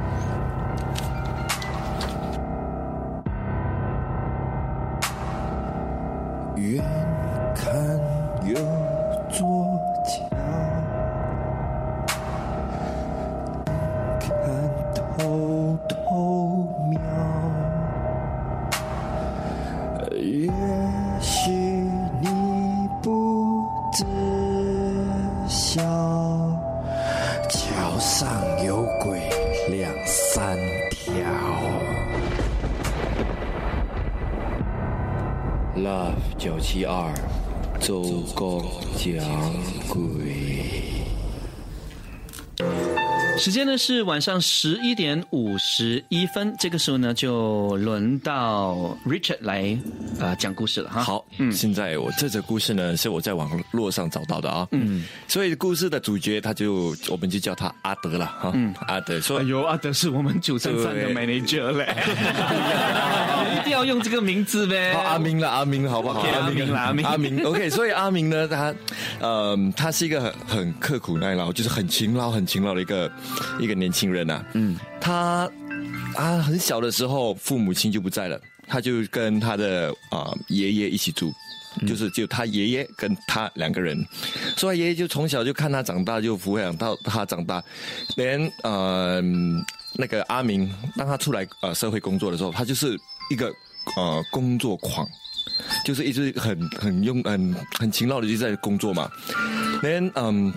[6.57, 6.81] 远
[39.03, 39.80] 讲
[43.41, 49.75] 时间呢是晚上十一点五十一分，这个时候呢就轮到 Richard 来
[50.19, 51.01] 呃讲故事了哈。
[51.01, 61.15] 好，嗯，现在我这则故事呢是我在网络上找到的啊，嗯，所以故事的主角他就我们就叫他阿德了哈，嗯，阿德说，哎呦，阿德是我们九三三的对。
[61.15, 61.95] manager 嘞，
[63.59, 64.93] 一定要用这个名字呗。
[64.93, 66.21] 好，阿明了，阿明了，好不好？
[66.21, 67.03] 阿明了阿明。
[67.03, 67.43] 阿明。
[67.43, 68.71] OK，所以阿明呢，他，
[69.19, 73.11] 呃，他是一个很很刻苦耐劳，就是很勤劳、很勤劳的一个
[73.59, 75.49] 一个年轻人呐、嗯，他
[76.15, 81.33] 啊很小的时候，父母亲就不在了，他就跟他的啊、爷爷一起住。
[81.87, 83.97] 就是就他爷爷跟他两个人，
[84.57, 87.63] 所以爷爷就从小就看他长大，就抚养到他长大，
[88.17, 89.21] 连呃
[89.93, 93.49] 那个阿明，当他出来呃社会工作的时候，他就是一个
[93.95, 95.07] 呃工作狂，
[95.85, 99.09] 就是一直很很用很很勤劳的就在工作嘛，
[99.81, 100.53] 连嗯。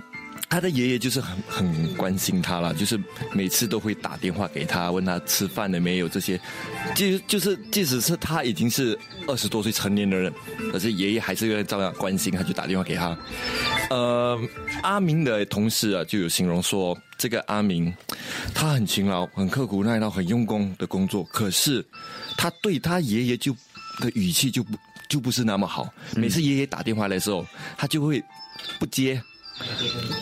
[0.55, 2.97] 他的爷爷就是很很关心他啦，就是
[3.33, 6.41] 每次都会打电话给他，问他吃饭了没有这些，
[6.95, 8.97] 就就是即使是他已经是
[9.27, 10.33] 二十多岁成年的人，
[10.71, 13.19] 可是爷爷还是会照样关心，他就打电话给他。
[13.91, 14.41] 呃，
[14.83, 17.93] 阿明的同事啊就有形容说，这个阿明
[18.55, 21.85] 他很勤劳、很刻苦耐劳、很用功的工作，可是
[22.37, 23.53] 他对他爷爷就
[23.99, 24.79] 的语气就不
[25.09, 25.93] 就不是那么好。
[26.15, 27.45] 每次爷爷打电话来的时候，
[27.77, 28.23] 他就会
[28.79, 29.21] 不接，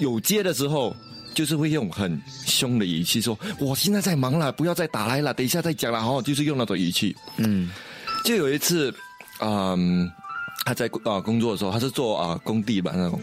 [0.01, 0.95] 有接的时候。
[1.35, 7.17] 就是会用很凶的语气说：“我现在在忙了，不要再打来了，等一下再讲了。”哈，就是用那种语气。
[7.39, 7.71] 嗯，
[8.23, 8.95] 就有一次，
[9.41, 10.13] 嗯，
[10.67, 13.19] 他在啊、工作的时候，他是做啊、工地吧，那种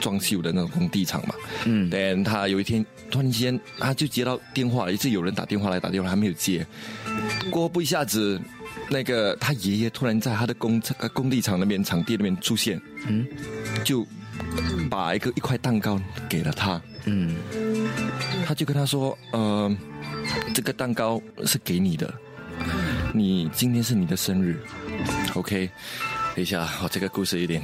[0.00, 1.34] 装修的那种工地厂嘛。
[1.64, 6.64] 嗯，但他有一天突然间，他就接到电话了，一次有人打电话来打电话，还没有接。
[7.50, 8.40] 过不一下子，
[8.88, 13.26] 那个他爷爷突然在他的工厂工地厂那边场地那边出现，嗯，
[13.84, 14.06] 就
[14.90, 16.80] 把一个一块蛋糕给了他。
[17.04, 17.36] 嗯，
[18.46, 19.74] 他就跟他说：“呃，
[20.54, 22.12] 这个蛋糕是给你的，
[23.14, 24.60] 你今天是你的生日
[25.34, 25.70] ，OK？
[26.34, 27.62] 等一下，我，这个故事有点，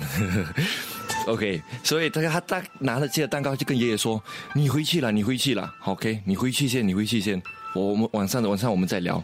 [1.26, 1.62] OK。
[1.82, 4.22] 所以他他他拿了这个蛋糕就跟爷爷说
[4.54, 6.20] ：‘你回去了，你回去了，OK？
[6.24, 7.42] 你回去先，你回去先。’
[7.74, 9.22] 我们晚上的晚上我们再聊。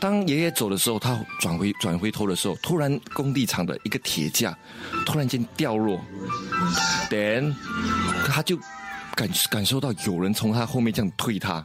[0.00, 4.56] 当爷爷走的时候，他转回转回头的时候，突然工地厂的一个铁架
[5.06, 6.00] 突然间掉落
[7.08, 7.54] ，then
[8.26, 8.58] 他就
[9.14, 11.64] 感感受到有人从他后面这样推他，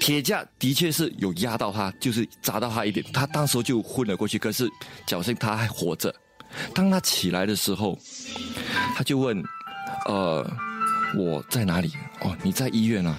[0.00, 4.68] 铁架的确是有压到他，就是砸到他一点，他当时就昏了过去，可是
[5.06, 6.14] 侥幸他还活着。
[6.74, 7.98] 当他起来的时候，
[8.96, 9.42] 他就问
[10.08, 10.48] ：“呃，
[11.18, 11.92] 我在哪里？
[12.22, 13.18] 哦，你在医院啊？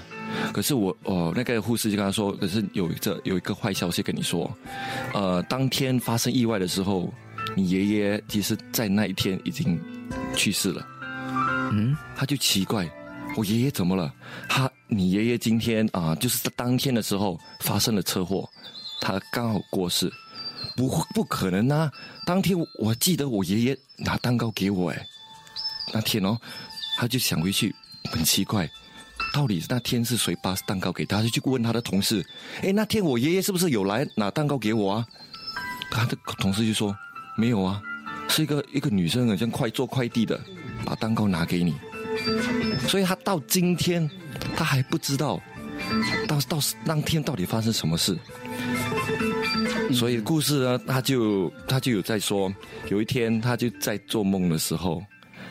[0.54, 4.50] 可是我哦，那个护士就跟他说，可是有一个有一个坏消息跟你说，
[5.14, 7.12] 呃，当天发生意外的时候，
[7.56, 9.80] 你爷爷其实在那一天已经
[10.36, 10.86] 去世了。
[11.72, 12.90] 嗯，他就奇怪，
[13.36, 14.14] 我爷爷怎么了？
[14.48, 18.50] 他你爷爷今天啊，就是在当天的时候发生了车祸，
[19.02, 20.12] 他刚好过世。
[20.76, 21.92] 不会不可能啊！
[22.24, 25.08] 当天我记得我爷爷拿蛋糕给我，哎，
[25.92, 26.38] 那天哦，
[27.00, 27.74] 他就想回去，
[28.12, 28.70] 很奇怪，
[29.38, 31.22] 到底那天是谁把蛋糕给他？
[31.22, 32.26] 就去问他的同事，
[32.64, 35.06] 哎，那天我爷爷是不是有来拿蛋糕给我啊？
[35.92, 36.98] 他的同事就说
[37.38, 37.80] 没有啊，
[38.30, 40.42] 是一个一个女生，好像快做快递的，
[40.84, 41.76] 把蛋糕拿给你。
[42.88, 44.10] 所以他到今天
[44.56, 45.40] 他还不知道，
[46.28, 48.18] 到到当天到底发生什么事。
[49.94, 52.52] 所以故事呢，他就他就有在说，
[52.90, 55.00] 有一天他就在做梦的时候，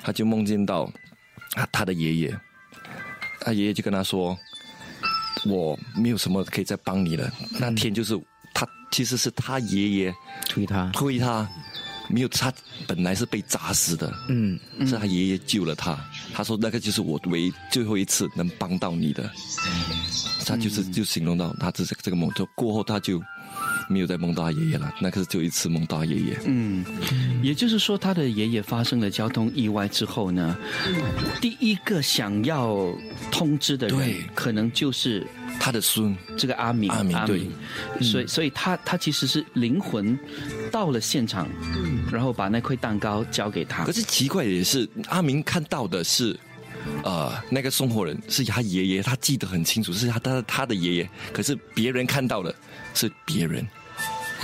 [0.02, 0.90] 他就梦见到
[1.54, 2.40] 啊他的爷爷，
[3.46, 4.36] 他爷爷就跟他说，
[5.44, 7.32] 我没有什么可以再帮你了。
[7.60, 8.20] 那天就是
[8.52, 10.14] 他其实是他爷爷
[10.48, 11.48] 推他推他，
[12.08, 12.52] 没有他
[12.88, 15.96] 本来是被砸死的，嗯，是他爷爷救了他。
[16.34, 19.30] 他说那个就是我唯最后一次能帮到你的，
[20.44, 23.22] 他就是就形容到他这这个梦，就过后他就。
[23.88, 26.40] 没有再梦到他爷爷了，那可是就一次梦到他爷爷。
[26.44, 26.84] 嗯，
[27.42, 30.56] 也就是说，他的爷爷发生了交通意外之后呢，
[31.40, 32.92] 第一个想要
[33.30, 35.26] 通知的人，可能就是
[35.60, 36.90] 他的孙，这个阿明。
[36.90, 37.46] 阿明对，
[38.00, 40.18] 所以，所以他他其实是灵魂
[40.70, 41.48] 到了现场，
[42.10, 43.84] 然后把那块蛋糕交给他。
[43.84, 46.38] 可是奇怪的也是，阿明看到的是，
[47.04, 51.10] 呃，那个送货人是他爷爷，他记得很清楚，是他他他的爷爷。
[51.32, 52.54] 可是别人看到的
[52.94, 53.66] 是别人。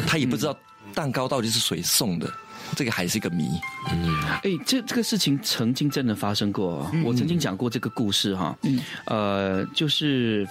[0.07, 0.57] 他也不知道
[0.95, 2.33] 蛋糕到底是谁送的，
[2.75, 3.47] 这个还是一个谜。
[3.91, 8.57] 嗯，哎，这这个事情曾经真的发生过，我曾经讲过这个故事哈。
[8.63, 10.49] 嗯，呃，就是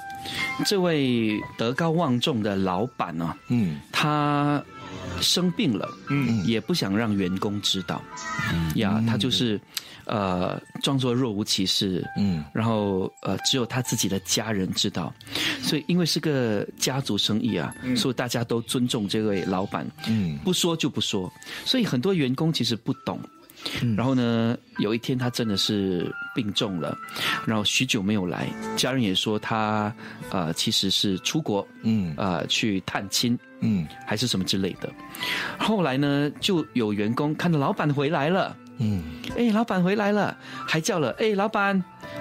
[0.63, 4.63] 这位德高望重的老板呢，嗯，他
[5.21, 7.99] 生病了，嗯，也不想让员工知道，
[8.75, 9.59] 呀，他就是。
[10.05, 15.13] 呃，装作若无其事，嗯，然后呃，只有他自己的家人知道，
[15.61, 21.31] 所以因为是个家族生意啊，所以大家都尊重这位老板，嗯，不说就不说，
[21.65, 23.19] 所以很多员工其实不懂，
[23.95, 26.97] 然后呢，有一天他真的是病重了，
[27.45, 29.93] 然后许久没有来，家人也说他
[30.31, 34.91] 呃其实是出国，嗯，呃去探亲，嗯，还是什么之类的，
[35.59, 38.57] 后来呢，就有员工看到老板回来了。
[38.81, 39.03] 嗯，
[39.37, 40.35] 哎，老板回来了，
[40.67, 41.77] 还叫了，哎，老板，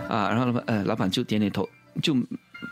[0.09, 1.69] 啊，然后老板，呃，老板就点点头，
[2.03, 2.15] 就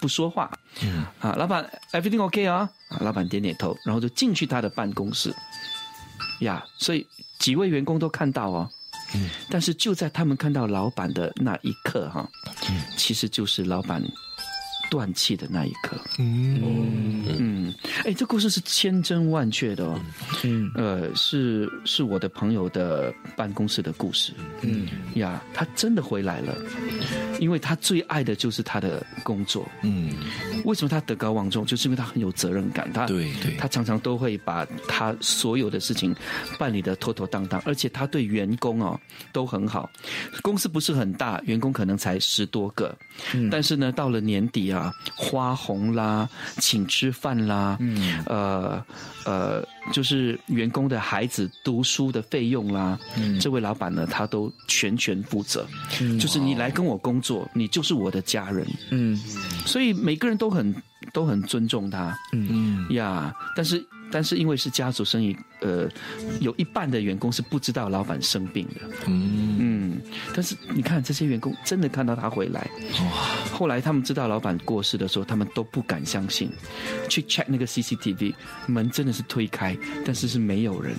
[0.00, 0.50] 不说话。
[0.82, 2.68] 嗯，啊，老板，everything OK 啊？
[2.90, 5.34] 啊，老板点点头，然后就进去他的办公室。
[6.40, 7.06] 呀，所以
[7.38, 8.68] 几位员工都看到哦。
[9.14, 12.28] 嗯，但是就在他们看到老板的那一刻，哈，
[12.70, 14.02] 嗯，其实就是老板。
[14.90, 17.24] 断气的那一刻，嗯。
[17.40, 17.74] 嗯，
[18.04, 20.00] 哎，这故事是千真万确的哦，
[20.44, 24.32] 嗯，呃，是是我的朋友的办公室的故事，
[24.62, 24.88] 嗯。
[25.14, 26.56] 呀，他真的回来了，
[27.38, 30.12] 因为他最爱的就是他的工作，嗯，
[30.64, 31.66] 为什么他德高望重？
[31.66, 36.14] 就是因为他很有责任感，他对对，他常常都会把他所有的事情
[36.58, 38.98] 办理的妥妥当当，而且他对员工哦
[39.32, 39.90] 都很好，
[40.42, 42.96] 公司不是很大，员工可能才十多个，
[43.50, 44.77] 但是呢，到了年底啊。
[44.78, 48.84] 啊，花红啦，请吃饭啦，嗯，呃
[49.24, 49.62] 呃，
[49.92, 55.66] 就是员工的孩子读书的费用啦，嗯，这位老板呢，他都全权负责，
[56.00, 59.16] 嗯，就是你来跟我工作，你就是我的家人，嗯，
[59.66, 60.74] 所以每个人都很
[61.12, 62.86] 都很尊重他，嗯。
[62.90, 63.84] 呀，但是。
[64.10, 65.86] 但是因为是家族生意，呃，
[66.40, 68.80] 有一半的员工是不知道老板生病的。
[69.06, 69.58] 嗯
[70.04, 72.68] 嗯，但是你看这些员工真的看到他回来，
[73.00, 73.10] 哇！
[73.52, 76.50] 后来他们知道老板过世的时候，他们都不敢相信，
[77.08, 78.34] 去 check 那个 CCTV，
[78.66, 80.94] 门真的是推开，但是是没有人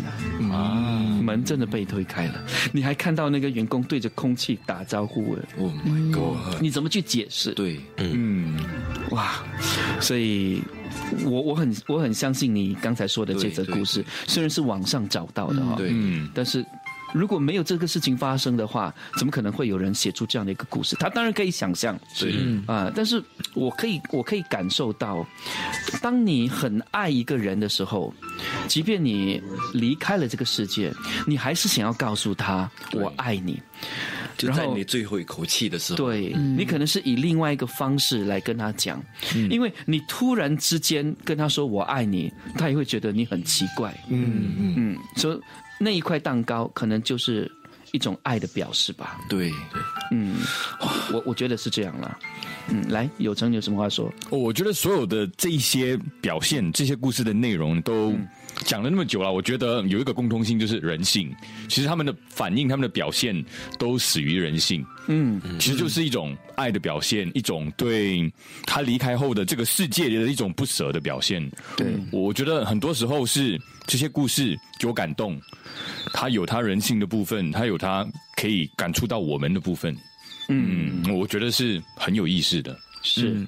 [0.51, 0.55] 啊！
[0.55, 5.43] 啊，门真的被推开了，你还看到那个员工对着空气打招呼了。
[5.57, 6.61] Oh my god！
[6.61, 7.53] 你怎么去解释？
[7.53, 8.59] 对，嗯，
[9.11, 9.43] 哇，
[9.99, 10.61] 所以。
[11.23, 15.93] 我我很我很相信你刚才说的这则故事，虽然是网上找到的哈，对，
[16.33, 16.65] 但是
[17.13, 20.95] 如果没有这个事情发生的话，怎么可能会有人写出这样的一个故事？
[20.97, 22.33] 他当然可以想象，对
[22.67, 25.25] 啊，但是我可以我可以感受到，
[26.01, 28.13] 当你很爱一个人的时候，
[28.67, 29.41] 即便你
[29.73, 30.93] 离开了这个世界，
[31.25, 33.59] 你还是想要告诉他我爱你。
[34.37, 39.03] 就在你最后一口气的时候，对你可能是以另外一个方式来跟他讲，
[39.49, 43.93] 因为你突然之间跟他说我爱你，他也会觉得你很奇怪。
[44.07, 44.73] 嗯嗯。
[44.77, 45.41] 嗯，所以
[45.79, 47.51] 那一块蛋糕可能就是
[47.91, 49.19] 一种爱的表示吧。
[49.29, 50.37] 对对，嗯，
[51.13, 52.17] 我我觉得是这样啦。
[52.71, 54.05] 嗯，来，有成有什么话说？
[54.29, 58.13] 哦我觉得所有的这一些表现，这些故事的内容都
[58.63, 61.35] 讲了那么久了，我觉得有一个共通性就是人性。
[61.67, 63.43] 其实他们的反应、他们的表现
[63.79, 64.85] 都始于人性。
[65.07, 68.31] 嗯，其实就是一种爱的表现，一种对
[68.67, 71.43] 他离开后的这个世界的一种不舍的表现。
[71.75, 73.59] 对，我觉得很多时候是
[73.89, 75.41] 这些故事给我感动，
[76.13, 79.97] 它有它人性的部分，它有它可以感触到我们的部分。
[80.47, 82.77] 嗯，我觉得是很有意思的。
[83.01, 83.43] 是，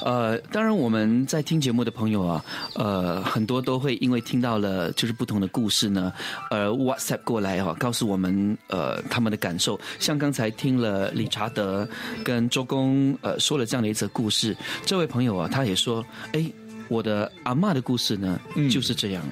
[0.00, 6.12] 呃，当然我们在听节目的朋友啊，呃，很多都会因为听到了就是不同的故事呢，
[6.50, 9.78] 呃，WhatsApp 过来哈、告诉我们呃他们的感受。
[10.00, 11.88] 像刚才听了理查德
[12.24, 16.50] 跟周公呃说了这样的一则故事，这位朋友啊，他也说，哎。
[16.88, 18.38] 我的阿嬷的故事呢，
[18.70, 19.22] 就是这样，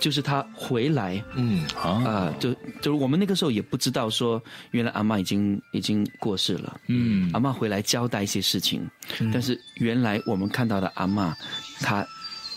[0.00, 1.66] 就是她回来，嗯。
[1.74, 7.30] 啊、就就是我们那个时候也不知道说，原来阿妈已经已经过世了，嗯。
[7.32, 8.86] 阿妈回来交代一些事情，
[9.32, 11.34] 但是原来我们看到的阿妈，
[11.80, 12.06] 她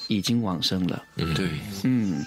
[0.07, 1.33] 已经往生了，嗯。
[1.33, 1.49] 对，
[1.83, 2.23] 嗯，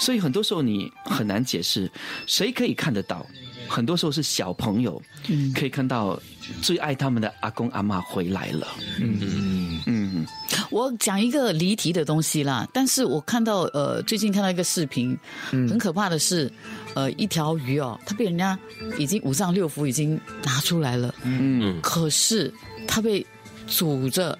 [0.00, 1.90] 所以很多时候你很难解释，
[2.26, 3.26] 谁可以看得到？
[3.68, 5.52] 很多时候是小朋友，嗯。
[5.52, 6.18] 可以看到
[6.62, 8.66] 最爱他们的阿公阿妈回来了，
[8.98, 9.82] 嗯嗯。
[9.86, 10.07] 嗯，
[10.70, 15.16] 我讲一个离题的东西啦，但是我看到呃，最近看到一个视频，
[15.50, 16.50] 很可怕的是，
[16.94, 18.58] 呃，一条鱼哦，它被人家
[18.98, 22.52] 已经五脏六腑已经拿出来了，嗯，可是
[22.86, 23.24] 它被
[23.66, 24.38] 煮着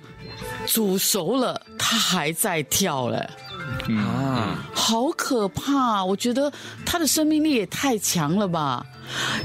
[0.67, 3.29] 煮熟了，它还在跳嘞。
[3.89, 6.03] 啊，好可怕！
[6.03, 6.51] 我觉得
[6.87, 8.85] 它的生命力也太强了吧，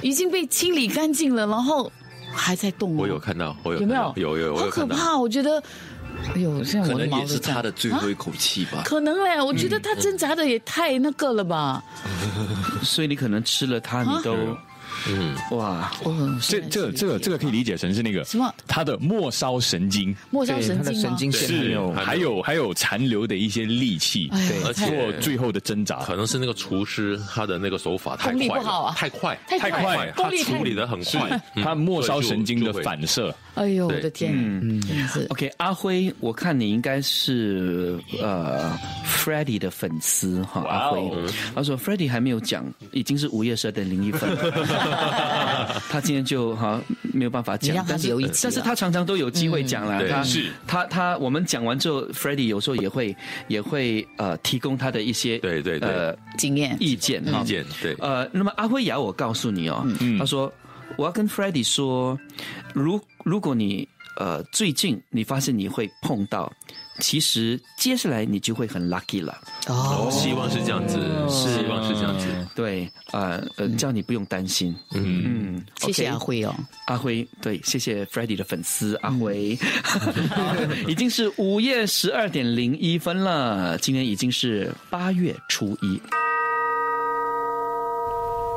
[0.01, 1.91] 已经被清理干净了，然后
[2.33, 2.95] 还在动、哦。
[2.99, 4.13] 我有看到，我有有没有看到？
[4.15, 4.95] 有有，有看到。
[4.95, 5.17] 可怕！
[5.17, 5.61] 我觉得，
[6.35, 8.83] 哎呦，现在可我的能也是他的最后一口气吧。
[8.85, 11.83] 可能嘞，我觉得他挣扎的也太那个了吧？
[12.83, 14.35] 所以你可能吃了他，你都，
[15.07, 18.53] 嗯，哇，哦，这这个这个这个可以理解成是那个什么？
[18.67, 20.15] 他的末梢神经。
[20.29, 22.41] 末梢神经是有，还有。
[22.43, 25.99] 还有残留的一些力气，哎呀对而且做最后的挣扎。
[26.03, 28.93] 可能是那个厨师他的那个手法太快了，不好啊。
[28.97, 29.81] 太快，太快。
[29.81, 31.63] 快，他处理的很快，嗯。
[31.63, 34.81] 他末梢神经的反射，哎呦，我的天，嗯
[35.29, 40.99] ，OK，阿辉，我看你应该是呃 Freddie 的粉丝哈，阿辉。
[41.55, 44.51] 他说 Freddie 还没有讲，已经是午夜十二点零一分了，
[45.89, 46.79] 他今天就哈
[47.13, 50.09] 没有办法讲但是留一集了但是他常常都有机会讲了，对。
[50.09, 50.51] 他是。
[50.67, 53.15] 他他我们讲完之后，Freddie 有时候也会
[53.47, 55.89] 也会呃提供他的一些对对对。
[55.89, 56.75] 呃经验。
[56.79, 60.17] 意见意见对，呃，那么阿辉雅，我告诉你哦，嗯。
[60.17, 60.51] 他说
[60.97, 62.19] 我要跟 Freddie 说，
[62.73, 66.51] 如如果你呃最近你发现你会碰到，
[66.99, 69.39] 其实接下来你就会很 lucky 了。
[69.67, 70.97] 哦，希望是这样子，
[71.29, 72.27] 希望是这样子。
[72.55, 74.75] 对，呃呃，叫你不用担心。
[74.91, 76.53] 嗯，嗯，谢谢阿辉哦。
[76.87, 79.57] 阿辉，对，谢谢 f r e d d y 的粉丝阿辉，
[80.87, 86.01] 已经是午夜十二点零一分了，今天已经是八月初一。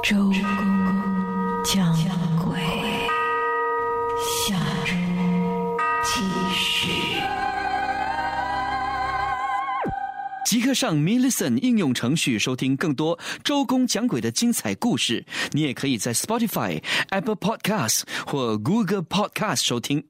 [0.04, 1.92] 周公讲
[2.44, 2.60] 鬼，
[4.46, 4.92] 下周
[6.04, 6.20] 继
[10.46, 15.26] 即刻上 m i l l i c e n t 应用程序收听更多周公讲鬼的精彩故事。
[15.50, 20.06] 你也可以在 Spotify、Apple Podcasts 或 Google Podcast 收听。